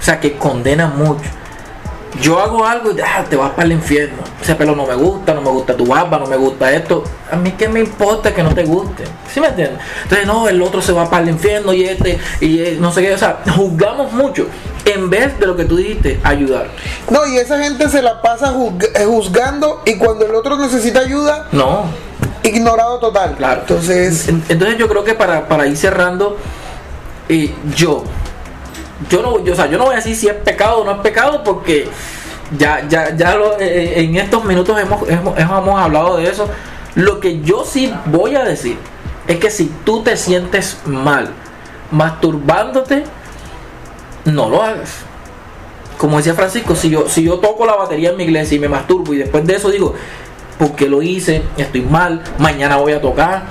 O 0.00 0.02
sea, 0.02 0.20
que 0.20 0.36
condenan 0.36 0.96
mucho. 0.96 1.28
Yo 2.22 2.40
hago 2.40 2.64
algo 2.64 2.90
y 2.90 3.00
ah, 3.00 3.24
te 3.28 3.36
vas 3.36 3.50
para 3.50 3.64
el 3.64 3.72
infierno. 3.72 4.22
Ese 4.40 4.54
pelo 4.54 4.74
no 4.74 4.86
me 4.86 4.94
gusta, 4.94 5.34
no 5.34 5.42
me 5.42 5.50
gusta 5.50 5.76
tu 5.76 5.86
barba, 5.86 6.18
no 6.18 6.26
me 6.26 6.36
gusta 6.36 6.72
esto. 6.72 7.04
A 7.30 7.36
mí 7.36 7.52
qué 7.52 7.68
me 7.68 7.80
importa 7.80 8.34
que 8.34 8.42
no 8.42 8.54
te 8.54 8.64
guste. 8.64 9.04
¿Sí 9.32 9.40
me 9.40 9.48
entiendes? 9.48 9.78
Entonces, 10.04 10.26
no, 10.26 10.48
el 10.48 10.60
otro 10.62 10.80
se 10.80 10.92
va 10.92 11.08
para 11.08 11.22
el 11.22 11.28
infierno 11.28 11.72
y 11.72 11.84
este, 11.84 12.18
y 12.40 12.76
no 12.80 12.92
sé 12.92 13.02
qué. 13.02 13.14
O 13.14 13.18
sea, 13.18 13.40
juzgamos 13.54 14.12
mucho 14.12 14.46
en 14.84 15.10
vez 15.10 15.38
de 15.38 15.46
lo 15.46 15.54
que 15.54 15.64
tú 15.64 15.76
dijiste, 15.76 16.18
ayudar. 16.24 16.68
No, 17.10 17.26
y 17.26 17.36
esa 17.36 17.62
gente 17.62 17.88
se 17.88 18.02
la 18.02 18.22
pasa 18.22 18.54
eh, 18.94 19.04
juzgando 19.04 19.82
y 19.84 19.96
cuando 19.96 20.24
el 20.24 20.34
otro 20.34 20.56
necesita 20.56 21.00
ayuda, 21.00 21.46
no 21.52 22.07
ignorado 22.48 22.98
total. 22.98 23.34
Claro. 23.36 23.60
Entonces, 23.60 24.28
entonces 24.28 24.76
yo 24.78 24.88
creo 24.88 25.04
que 25.04 25.14
para, 25.14 25.66
ir 25.66 25.76
cerrando, 25.76 26.36
eh, 27.28 27.52
yo, 27.74 28.04
yo 29.08 29.22
no, 29.22 29.44
yo, 29.44 29.52
o 29.52 29.56
sea, 29.56 29.66
yo 29.66 29.78
no 29.78 29.84
voy 29.84 29.94
a 29.94 29.96
decir 29.96 30.16
si 30.16 30.28
es 30.28 30.34
pecado 30.34 30.78
o 30.78 30.84
no 30.84 30.92
es 30.92 30.98
pecado 30.98 31.42
porque 31.44 31.88
ya, 32.56 32.86
ya, 32.88 33.14
ya 33.14 33.34
lo, 33.36 33.58
eh, 33.58 33.66
eh, 33.66 34.00
en 34.02 34.16
estos 34.16 34.44
minutos 34.44 34.78
hemos, 34.78 35.08
hemos, 35.08 35.38
hemos 35.38 35.80
hablado 35.80 36.16
de 36.16 36.28
eso. 36.28 36.48
Lo 36.94 37.20
que 37.20 37.40
yo 37.40 37.64
sí 37.64 37.92
voy 38.06 38.34
a 38.34 38.44
decir 38.44 38.76
es 39.26 39.38
que 39.38 39.50
si 39.50 39.70
tú 39.84 40.02
te 40.02 40.16
sientes 40.16 40.78
mal 40.86 41.30
masturbándote, 41.90 43.04
no 44.24 44.48
lo 44.48 44.62
hagas. 44.62 44.96
Como 45.96 46.16
decía 46.16 46.34
Francisco, 46.34 46.74
si 46.74 46.90
yo, 46.90 47.08
si 47.08 47.24
yo 47.24 47.38
toco 47.38 47.66
la 47.66 47.74
batería 47.74 48.10
en 48.10 48.16
mi 48.16 48.24
iglesia 48.24 48.56
y 48.56 48.58
me 48.58 48.68
masturbo 48.68 49.12
y 49.14 49.18
después 49.18 49.46
de 49.46 49.56
eso 49.56 49.70
digo, 49.70 49.94
porque 50.58 50.88
lo 50.88 51.02
hice, 51.02 51.42
estoy 51.56 51.82
mal, 51.82 52.22
mañana 52.38 52.76
voy 52.76 52.92
a 52.92 53.00
tocar. 53.00 53.44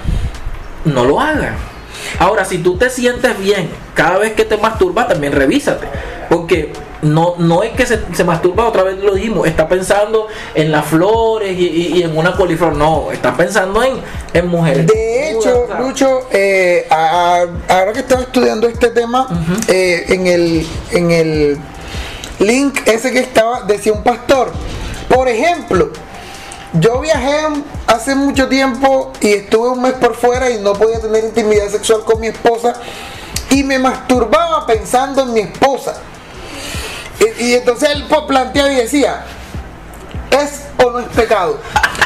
No 0.86 1.06
lo 1.06 1.20
hagas. 1.20 1.54
Ahora, 2.20 2.46
si 2.46 2.60
tú 2.60 2.78
te 2.78 2.90
sientes 2.90 3.38
bien 3.40 3.70
cada 3.94 4.18
vez 4.18 4.34
que 4.34 4.46
te 4.46 4.58
masturbas, 4.58 5.08
también 5.08 5.34
revísate. 5.34 5.88
Porque 6.30 6.74
no, 7.02 7.36
no 7.38 7.64
es 7.64 7.72
que 7.72 7.86
se, 7.86 8.24
masturba, 8.24 8.68
otra 8.68 8.84
vez 8.84 8.98
lo 9.00 9.14
dijimos, 9.14 9.48
está 9.48 9.68
pensando 9.68 10.28
en 10.56 10.72
las 10.72 10.86
flores 10.86 11.58
y, 11.58 12.02
en 12.02 12.18
una 12.18 12.34
coliflor. 12.34 12.76
No, 12.76 13.12
está 13.12 13.36
pensando 13.36 13.84
en, 13.84 13.94
en 14.34 14.48
mujeres. 14.48 14.88
De 14.88 15.32
hecho, 15.32 15.68
Lucho, 15.80 16.28
eh, 16.32 16.88
ahora 16.90 17.94
que 17.94 18.00
estaba 18.00 18.22
estudiando 18.22 18.68
este 18.68 18.90
tema, 18.90 19.28
eh, 19.68 20.06
en, 20.10 20.28
el, 20.28 20.68
en 20.92 21.12
el 21.12 21.58
link 22.40 22.80
ese 22.86 23.12
que 23.12 23.20
estaba, 23.20 23.62
decía 23.62 23.94
un 23.94 24.04
pastor, 24.04 24.52
por 25.08 25.28
ejemplo, 25.28 25.92
yo 26.74 27.00
viajé 27.00 27.48
hace 27.88 28.16
mucho 28.16 28.48
tiempo 28.48 29.14
y 29.22 29.34
estuve 29.34 29.70
un 29.70 29.82
mes 29.82 29.94
por 29.94 30.16
fuera 30.16 30.50
y 30.50 30.60
no 30.60 30.74
podía 30.74 31.00
tener 31.00 31.24
intimidad 31.24 31.70
sexual 31.70 32.04
con 32.04 32.20
mi 32.20 32.28
esposa 32.28 32.74
y 33.52 33.64
me 33.64 33.80
masturbaba 33.80 34.66
pensando 34.66 35.24
en 35.24 35.34
mi 35.34 35.40
esposa. 35.42 35.96
Y, 37.40 37.54
entonces 37.54 37.90
él 37.90 38.06
planteaba 38.28 38.72
y 38.72 38.76
decía, 38.76 39.26
¿es 40.32 40.64
o 40.84 40.92
no 40.92 41.00
es 41.00 41.08
pecado? 41.08 41.58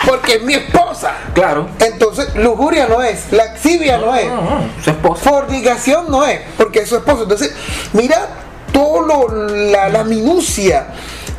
porque 0.05 0.35
es 0.35 0.43
mi 0.43 0.53
esposa. 0.53 1.13
Claro. 1.33 1.69
Entonces, 1.79 2.33
lujuria 2.35 2.87
no 2.87 3.01
es, 3.01 3.31
laxivia 3.31 3.97
no, 3.97 4.15
es, 4.15 4.27
No, 4.27 4.41
no, 4.41 4.69
su 4.83 4.89
esposa. 4.89 5.29
fornicación 5.29 6.09
no 6.09 6.25
es, 6.25 6.41
porque 6.57 6.79
es 6.79 6.89
su 6.89 6.97
esposo. 6.97 7.23
Entonces, 7.23 7.53
mira 7.93 8.27
todo 8.73 9.01
lo, 9.01 9.27
la, 9.27 9.89
la 9.89 10.03
minucia 10.03 10.87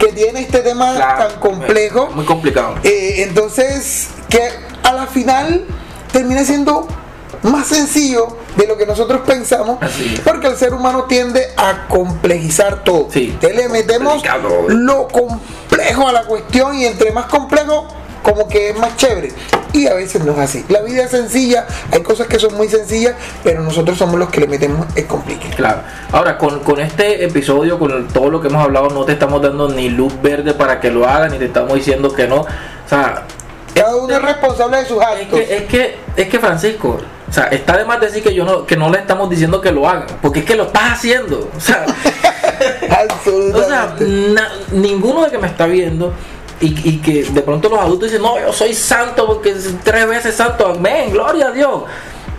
que 0.07 0.13
tiene 0.13 0.41
este 0.41 0.59
tema 0.61 0.95
Claro, 0.95 1.29
tan 1.29 1.41
complejo. 1.41 2.09
Muy 2.15 2.25
complicado. 2.25 2.75
Eh, 2.83 3.23
entonces, 3.23 4.09
que 4.29 4.41
a 4.83 4.93
la 4.93 5.07
final 5.07 5.65
termina 6.13 6.45
siendo 6.45 6.87
más 7.43 7.67
sencillo 7.69 8.37
de 8.57 8.67
lo 8.67 8.77
que 8.77 8.87
nosotros 8.87 9.23
pensamos, 9.27 9.79
porque 10.25 10.47
el 10.49 10.57
ser 10.57 10.75
humano 10.75 11.05
tiende 11.05 11.49
a 11.57 11.87
complejizar 11.89 12.85
todo. 12.85 13.09
Sí. 13.13 13.31
Entonces 13.33 13.57
le 13.57 13.69
metemos 13.69 14.13
Complicado. 14.23 14.69
lo 14.69 15.09
complejo 15.09 16.07
a 16.09 16.13
la 16.13 16.25
cuestión 16.25 16.77
y 16.77 16.85
entre 16.85 17.11
más 17.13 17.27
complejo, 17.27 17.89
como 18.23 18.47
que 18.49 18.71
es 18.71 18.77
más 18.79 18.97
chévere. 18.97 19.33
Y 19.73 19.87
a 19.87 19.95
veces 19.95 20.23
no 20.25 20.33
es 20.33 20.39
así. 20.39 20.65
La 20.69 20.81
vida 20.83 21.05
es 21.05 21.11
sencilla, 21.11 21.67
hay 21.91 22.03
cosas 22.03 22.27
que 22.27 22.39
son 22.39 22.55
muy 22.55 22.69
sencillas, 22.69 23.15
pero 23.43 23.63
nosotros 23.63 23.97
somos 23.97 24.19
los 24.19 24.29
que 24.29 24.41
le 24.41 24.47
metemos 24.47 24.87
el 24.95 25.07
complique. 25.07 25.49
Claro. 25.51 25.81
Ahora, 26.13 26.37
con, 26.37 26.61
con 26.61 26.79
este 26.79 27.25
episodio, 27.25 27.79
con 27.79 28.09
todo 28.09 28.29
lo 28.31 28.41
que 28.41 28.49
hemos 28.49 28.63
hablado, 28.63 28.89
no 28.91 29.05
te 29.05 29.13
estamos 29.13 29.41
dando 29.41 29.69
ni 29.71 29.89
luz 29.89 30.13
verde 30.21 30.53
para 30.55 30.79
que 30.81 30.91
lo 30.91 31.07
hagas, 31.09 31.33
ni 31.33 31.39
te 31.39 31.47
estamos 31.47 31.73
diciendo 31.75 32.13
que 32.13 32.27
no. 32.29 32.41
O 32.43 32.47
sea, 32.89 33.23
Cada 33.75 33.97
uno 33.97 34.15
es 34.15 34.21
responsable 34.23 34.77
de 34.79 34.85
sus 34.85 34.99
es 34.99 35.07
actos. 35.07 35.41
que, 35.41 35.57
es 35.57 35.63
que, 35.65 35.97
es 36.17 36.29
que 36.29 36.39
Francisco, 36.39 36.99
o 37.31 37.33
sea, 37.33 37.45
está 37.45 37.79
de 37.79 37.87
más 37.87 37.99
decir 37.99 38.23
que 38.23 38.35
yo 38.35 38.45
no, 38.45 38.67
que 38.67 38.77
no 38.77 38.91
le 38.91 38.99
estamos 38.99 39.31
diciendo 39.31 39.63
que 39.63 39.73
lo 39.73 39.89
hagan, 39.89 40.05
porque 40.21 40.41
es 40.41 40.45
que 40.45 40.55
lo 40.55 40.65
estás 40.65 40.93
haciendo. 40.93 41.49
O 41.57 41.61
sea, 41.61 41.87
o 41.89 42.83
sea 42.83 43.07
Absolutamente. 43.09 44.05
na- 44.35 44.51
ninguno 44.73 45.25
de 45.25 45.31
que 45.31 45.39
me 45.39 45.47
está 45.47 45.65
viendo 45.65 46.13
y, 46.63 46.89
y 46.89 46.99
que 46.99 47.25
de 47.25 47.43
pronto 47.43 47.69
los 47.69 47.79
adultos 47.81 48.09
dicen, 48.09 48.23
no, 48.23 48.41
yo 48.41 48.53
soy 48.53 48.73
santo 48.73 49.27
porque 49.27 49.51
es 49.51 49.69
tres 49.85 50.07
veces 50.09 50.35
santo, 50.35 50.69
amén, 50.69 51.11
gloria 51.11 51.49
a 51.49 51.51
Dios. 51.51 51.83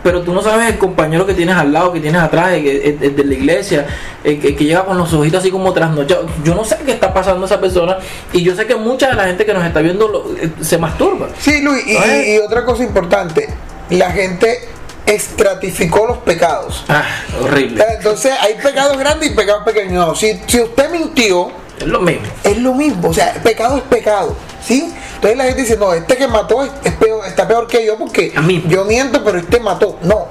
Pero 0.02 0.22
tú 0.22 0.34
no 0.34 0.42
sabes 0.42 0.68
el 0.68 0.78
compañero 0.78 1.26
que 1.26 1.34
tienes 1.34 1.56
al 1.56 1.72
lado, 1.72 1.94
que 1.94 2.02
tienes 2.02 2.22
atrás, 2.22 2.52
el, 2.52 2.68
el- 2.68 2.98
el 3.02 3.16
de 3.16 3.24
la 3.24 3.34
iglesia, 3.36 3.88
el, 4.24 4.38
que- 4.42 4.52
llega 4.54 4.84
con 4.84 4.98
los 4.98 5.14
ojitos 5.14 5.40
así 5.40 5.50
como 5.50 5.72
trasnochado. 5.72 6.26
Yo 6.44 6.56
no 6.56 6.66
sé 6.66 6.78
qué 6.86 6.92
está 6.92 7.14
pasando 7.14 7.44
a 7.44 7.46
esa 7.46 7.62
persona 7.62 7.98
y 8.34 8.44
yo 8.44 8.54
sé 8.54 8.66
que 8.66 8.76
mucha 8.76 9.08
de 9.10 9.16
la 9.16 9.26
gente 9.28 9.46
que 9.46 9.54
nos 9.54 9.64
está 9.66 9.80
viendo 9.80 10.10
lo- 10.10 10.36
eh, 10.38 10.50
se 10.62 10.78
masturba. 10.78 11.30
Sí, 11.40 11.62
Luis, 11.62 11.84
y 11.88 12.38
otra 12.40 12.66
cosa 12.66 12.84
importante, 12.84 13.48
la 13.92 14.12
gente 14.12 14.68
estratificó 15.06 16.06
los 16.08 16.18
pecados. 16.20 16.84
Ah, 16.90 17.04
horrible. 17.42 17.84
Entonces 17.98 18.34
hay 18.42 18.56
pecados 18.56 18.98
grandes 18.98 19.32
y 19.32 19.34
pecados 19.34 19.64
pequeños. 19.64 20.08
No, 20.08 20.16
si, 20.16 20.40
si 20.48 20.60
usted 20.62 20.90
mintió, 20.92 21.50
Es 21.84 21.90
lo 21.90 22.02
mismo. 22.02 22.28
es 22.44 22.58
lo 22.58 22.74
mismo. 22.74 23.10
O 23.10 23.14
sea, 23.14 23.34
pecado 23.44 23.78
es 23.78 23.84
pecado. 23.84 24.36
¿Sí? 24.64 24.94
Entonces 25.16 25.38
la 25.38 25.44
gente 25.46 25.62
dice, 25.62 25.78
no, 25.78 25.94
este 25.94 26.16
que 26.16 26.28
mató 26.28 26.64
es, 26.64 26.72
es 26.84 26.94
peor, 26.94 27.26
está 27.28 27.48
peor 27.48 27.68
que 27.68 27.86
yo 27.86 27.98
porque 27.98 28.34
yo 28.68 28.86
miento, 28.86 29.24
pero 29.24 29.38
este 29.38 29.60
mató. 29.60 29.98
No, 30.04 30.28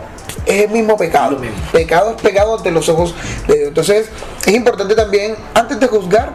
es 0.46 0.64
el 0.64 0.70
mismo 0.70 0.96
pecado. 0.96 1.38
Mismo. 1.38 1.56
Pecado 1.70 2.14
es 2.16 2.22
pecado 2.22 2.56
ante 2.56 2.70
los 2.70 2.88
ojos 2.88 3.14
de 3.46 3.56
Dios. 3.56 3.68
Entonces 3.68 4.08
es 4.46 4.54
importante 4.54 4.94
también, 4.94 5.34
antes 5.54 5.78
de 5.80 5.86
juzgar, 5.86 6.32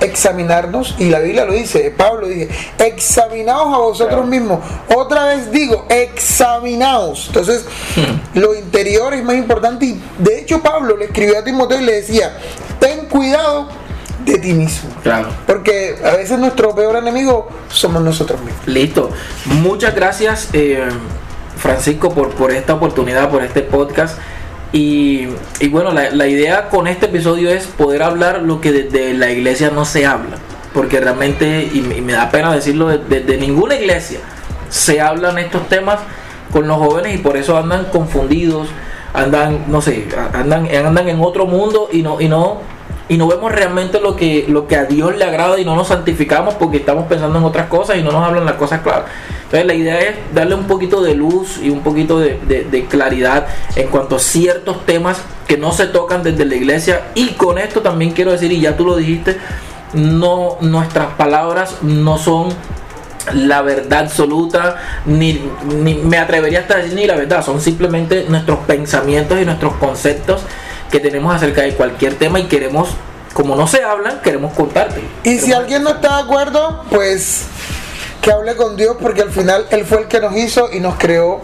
examinarnos. 0.00 0.94
Y 0.98 1.10
la 1.10 1.18
Biblia 1.20 1.44
lo 1.44 1.52
dice, 1.52 1.90
Pablo 1.96 2.26
dice, 2.28 2.48
examinaos 2.78 3.74
a 3.74 3.78
vosotros 3.78 4.08
Claro. 4.14 4.26
mismos. 4.26 4.60
Otra 4.94 5.24
vez 5.26 5.50
digo, 5.52 5.86
examinaos. 5.90 7.26
Entonces, 7.28 7.64
Hmm. 7.96 8.38
lo 8.38 8.54
interior 8.54 9.12
es 9.14 9.22
más 9.24 9.36
importante. 9.36 9.86
Y 9.86 10.00
de 10.18 10.40
hecho 10.40 10.62
Pablo 10.62 10.96
le 10.96 11.06
escribió 11.06 11.38
a 11.38 11.44
Timoteo 11.44 11.78
y 11.80 11.84
le 11.84 11.92
decía, 11.96 12.36
ten 12.80 13.06
cuidado 13.06 13.68
de 14.24 14.38
ti 14.38 14.52
mismo. 14.52 14.90
Claro. 15.02 15.28
Porque 15.46 15.96
a 16.04 16.16
veces 16.16 16.38
nuestro 16.38 16.74
peor 16.74 16.96
enemigo 16.96 17.48
somos 17.68 18.02
nosotros 18.02 18.40
mismos. 18.40 18.66
Listo. 18.66 19.10
Muchas 19.46 19.94
gracias, 19.94 20.48
eh, 20.52 20.84
Francisco, 21.56 22.12
por, 22.12 22.30
por 22.30 22.50
esta 22.52 22.74
oportunidad, 22.74 23.30
por 23.30 23.42
este 23.42 23.62
podcast. 23.62 24.18
Y, 24.72 25.28
y 25.60 25.68
bueno, 25.68 25.92
la, 25.92 26.10
la 26.10 26.26
idea 26.26 26.68
con 26.68 26.86
este 26.86 27.06
episodio 27.06 27.50
es 27.50 27.66
poder 27.66 28.02
hablar 28.02 28.42
lo 28.42 28.60
que 28.60 28.72
desde 28.72 29.14
la 29.14 29.30
iglesia 29.30 29.70
no 29.70 29.84
se 29.84 30.04
habla. 30.06 30.36
Porque 30.72 30.98
realmente, 30.98 31.70
y, 31.72 31.80
me- 31.80 31.98
y 31.98 32.00
me 32.00 32.14
da 32.14 32.30
pena 32.30 32.52
decirlo, 32.52 32.88
desde 32.88 33.20
de, 33.20 33.36
ninguna 33.36 33.76
iglesia 33.76 34.18
se 34.68 35.00
hablan 35.00 35.38
estos 35.38 35.68
temas 35.68 36.00
con 36.52 36.66
los 36.66 36.78
jóvenes 36.78 37.14
y 37.14 37.18
por 37.18 37.36
eso 37.36 37.56
andan 37.56 37.84
confundidos, 37.92 38.66
andan, 39.12 39.66
no 39.68 39.80
sé, 39.80 40.08
andan, 40.32 40.66
andan 40.74 41.08
en 41.08 41.20
otro 41.20 41.46
mundo 41.46 41.88
y 41.92 42.02
no, 42.02 42.20
y 42.20 42.28
no, 42.28 42.60
y 43.08 43.18
no 43.18 43.26
vemos 43.28 43.52
realmente 43.52 44.00
lo 44.00 44.16
que, 44.16 44.46
lo 44.48 44.66
que 44.66 44.76
a 44.76 44.84
Dios 44.84 45.16
le 45.16 45.24
agrada 45.24 45.58
y 45.60 45.64
no 45.64 45.76
nos 45.76 45.88
santificamos 45.88 46.54
porque 46.54 46.78
estamos 46.78 47.06
pensando 47.06 47.38
en 47.38 47.44
otras 47.44 47.66
cosas 47.68 47.96
y 47.98 48.02
no 48.02 48.12
nos 48.12 48.24
hablan 48.26 48.46
las 48.46 48.54
cosas 48.54 48.80
claras. 48.80 49.04
Entonces 49.44 49.66
la 49.66 49.74
idea 49.74 50.00
es 50.00 50.16
darle 50.34 50.54
un 50.54 50.66
poquito 50.66 51.02
de 51.02 51.14
luz 51.14 51.58
y 51.62 51.68
un 51.70 51.80
poquito 51.82 52.18
de, 52.18 52.38
de- 52.46 52.84
claridad 52.86 53.46
en 53.76 53.88
cuanto 53.88 54.16
a 54.16 54.18
ciertos 54.18 54.84
temas 54.86 55.18
que 55.46 55.56
no 55.58 55.72
se 55.72 55.86
tocan 55.86 56.22
desde 56.22 56.44
la 56.44 56.54
iglesia 56.54 57.02
y 57.14 57.28
con 57.34 57.58
esto 57.58 57.82
también 57.82 58.12
quiero 58.12 58.32
decir, 58.32 58.50
y 58.52 58.60
ya 58.60 58.76
tú 58.76 58.86
lo 58.86 58.96
dijiste, 58.96 59.36
no 59.92 60.56
nuestras 60.60 61.08
palabras 61.14 61.82
no 61.82 62.18
son 62.18 62.48
la 63.32 63.62
verdad 63.62 64.00
absoluta, 64.00 64.76
ni, 65.06 65.40
ni 65.82 65.94
me 65.94 66.18
atrevería 66.18 66.60
hasta 66.60 66.76
decir 66.76 66.94
ni 66.94 67.06
la 67.06 67.16
verdad, 67.16 67.44
son 67.44 67.60
simplemente 67.60 68.26
nuestros 68.28 68.58
pensamientos 68.60 69.40
y 69.40 69.44
nuestros 69.44 69.74
conceptos 69.74 70.42
que 70.94 71.00
tenemos 71.00 71.34
acerca 71.34 71.62
de 71.62 71.74
cualquier 71.74 72.14
tema 72.14 72.38
y 72.38 72.44
queremos, 72.44 72.90
como 73.32 73.56
no 73.56 73.66
se 73.66 73.82
hablan, 73.82 74.20
queremos 74.20 74.54
contarte. 74.54 75.00
Y 75.24 75.40
si 75.40 75.52
alguien 75.52 75.82
no 75.82 75.90
está 75.90 76.18
de 76.18 76.22
acuerdo, 76.22 76.84
pues 76.88 77.46
que 78.20 78.30
hable 78.30 78.54
con 78.54 78.76
Dios 78.76 78.96
porque 79.02 79.22
al 79.22 79.30
final 79.30 79.66
Él 79.70 79.84
fue 79.84 80.02
el 80.02 80.06
que 80.06 80.20
nos 80.20 80.36
hizo 80.36 80.70
y 80.72 80.78
nos 80.78 80.94
creó 80.94 81.40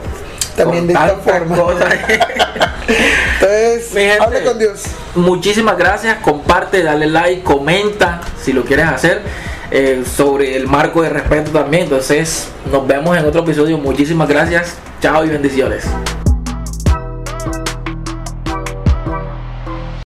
también 0.55 0.87
de 0.87 0.93
esta 0.93 1.17
forma. 1.17 1.57
Entonces, 2.87 3.89
gente. 3.93 4.21
hable 4.21 4.45
con 4.45 4.57
Dios. 4.57 4.85
Muchísimas 5.17 5.77
gracias, 5.77 6.19
comparte, 6.19 6.85
dale 6.85 7.09
like, 7.09 7.43
comenta 7.43 8.21
si 8.41 8.53
lo 8.53 8.65
quieres 8.65 8.87
hacer 8.87 9.21
eh, 9.73 10.05
sobre 10.17 10.57
el 10.57 10.69
marco 10.69 11.03
de 11.03 11.09
respeto 11.09 11.51
también. 11.51 11.83
Entonces, 11.83 12.47
nos 12.71 12.87
vemos 12.87 13.19
en 13.19 13.27
otro 13.27 13.41
episodio. 13.41 13.79
Muchísimas 13.79 14.29
gracias, 14.29 14.77
chao 15.01 15.25
y 15.25 15.29
bendiciones. 15.29 15.87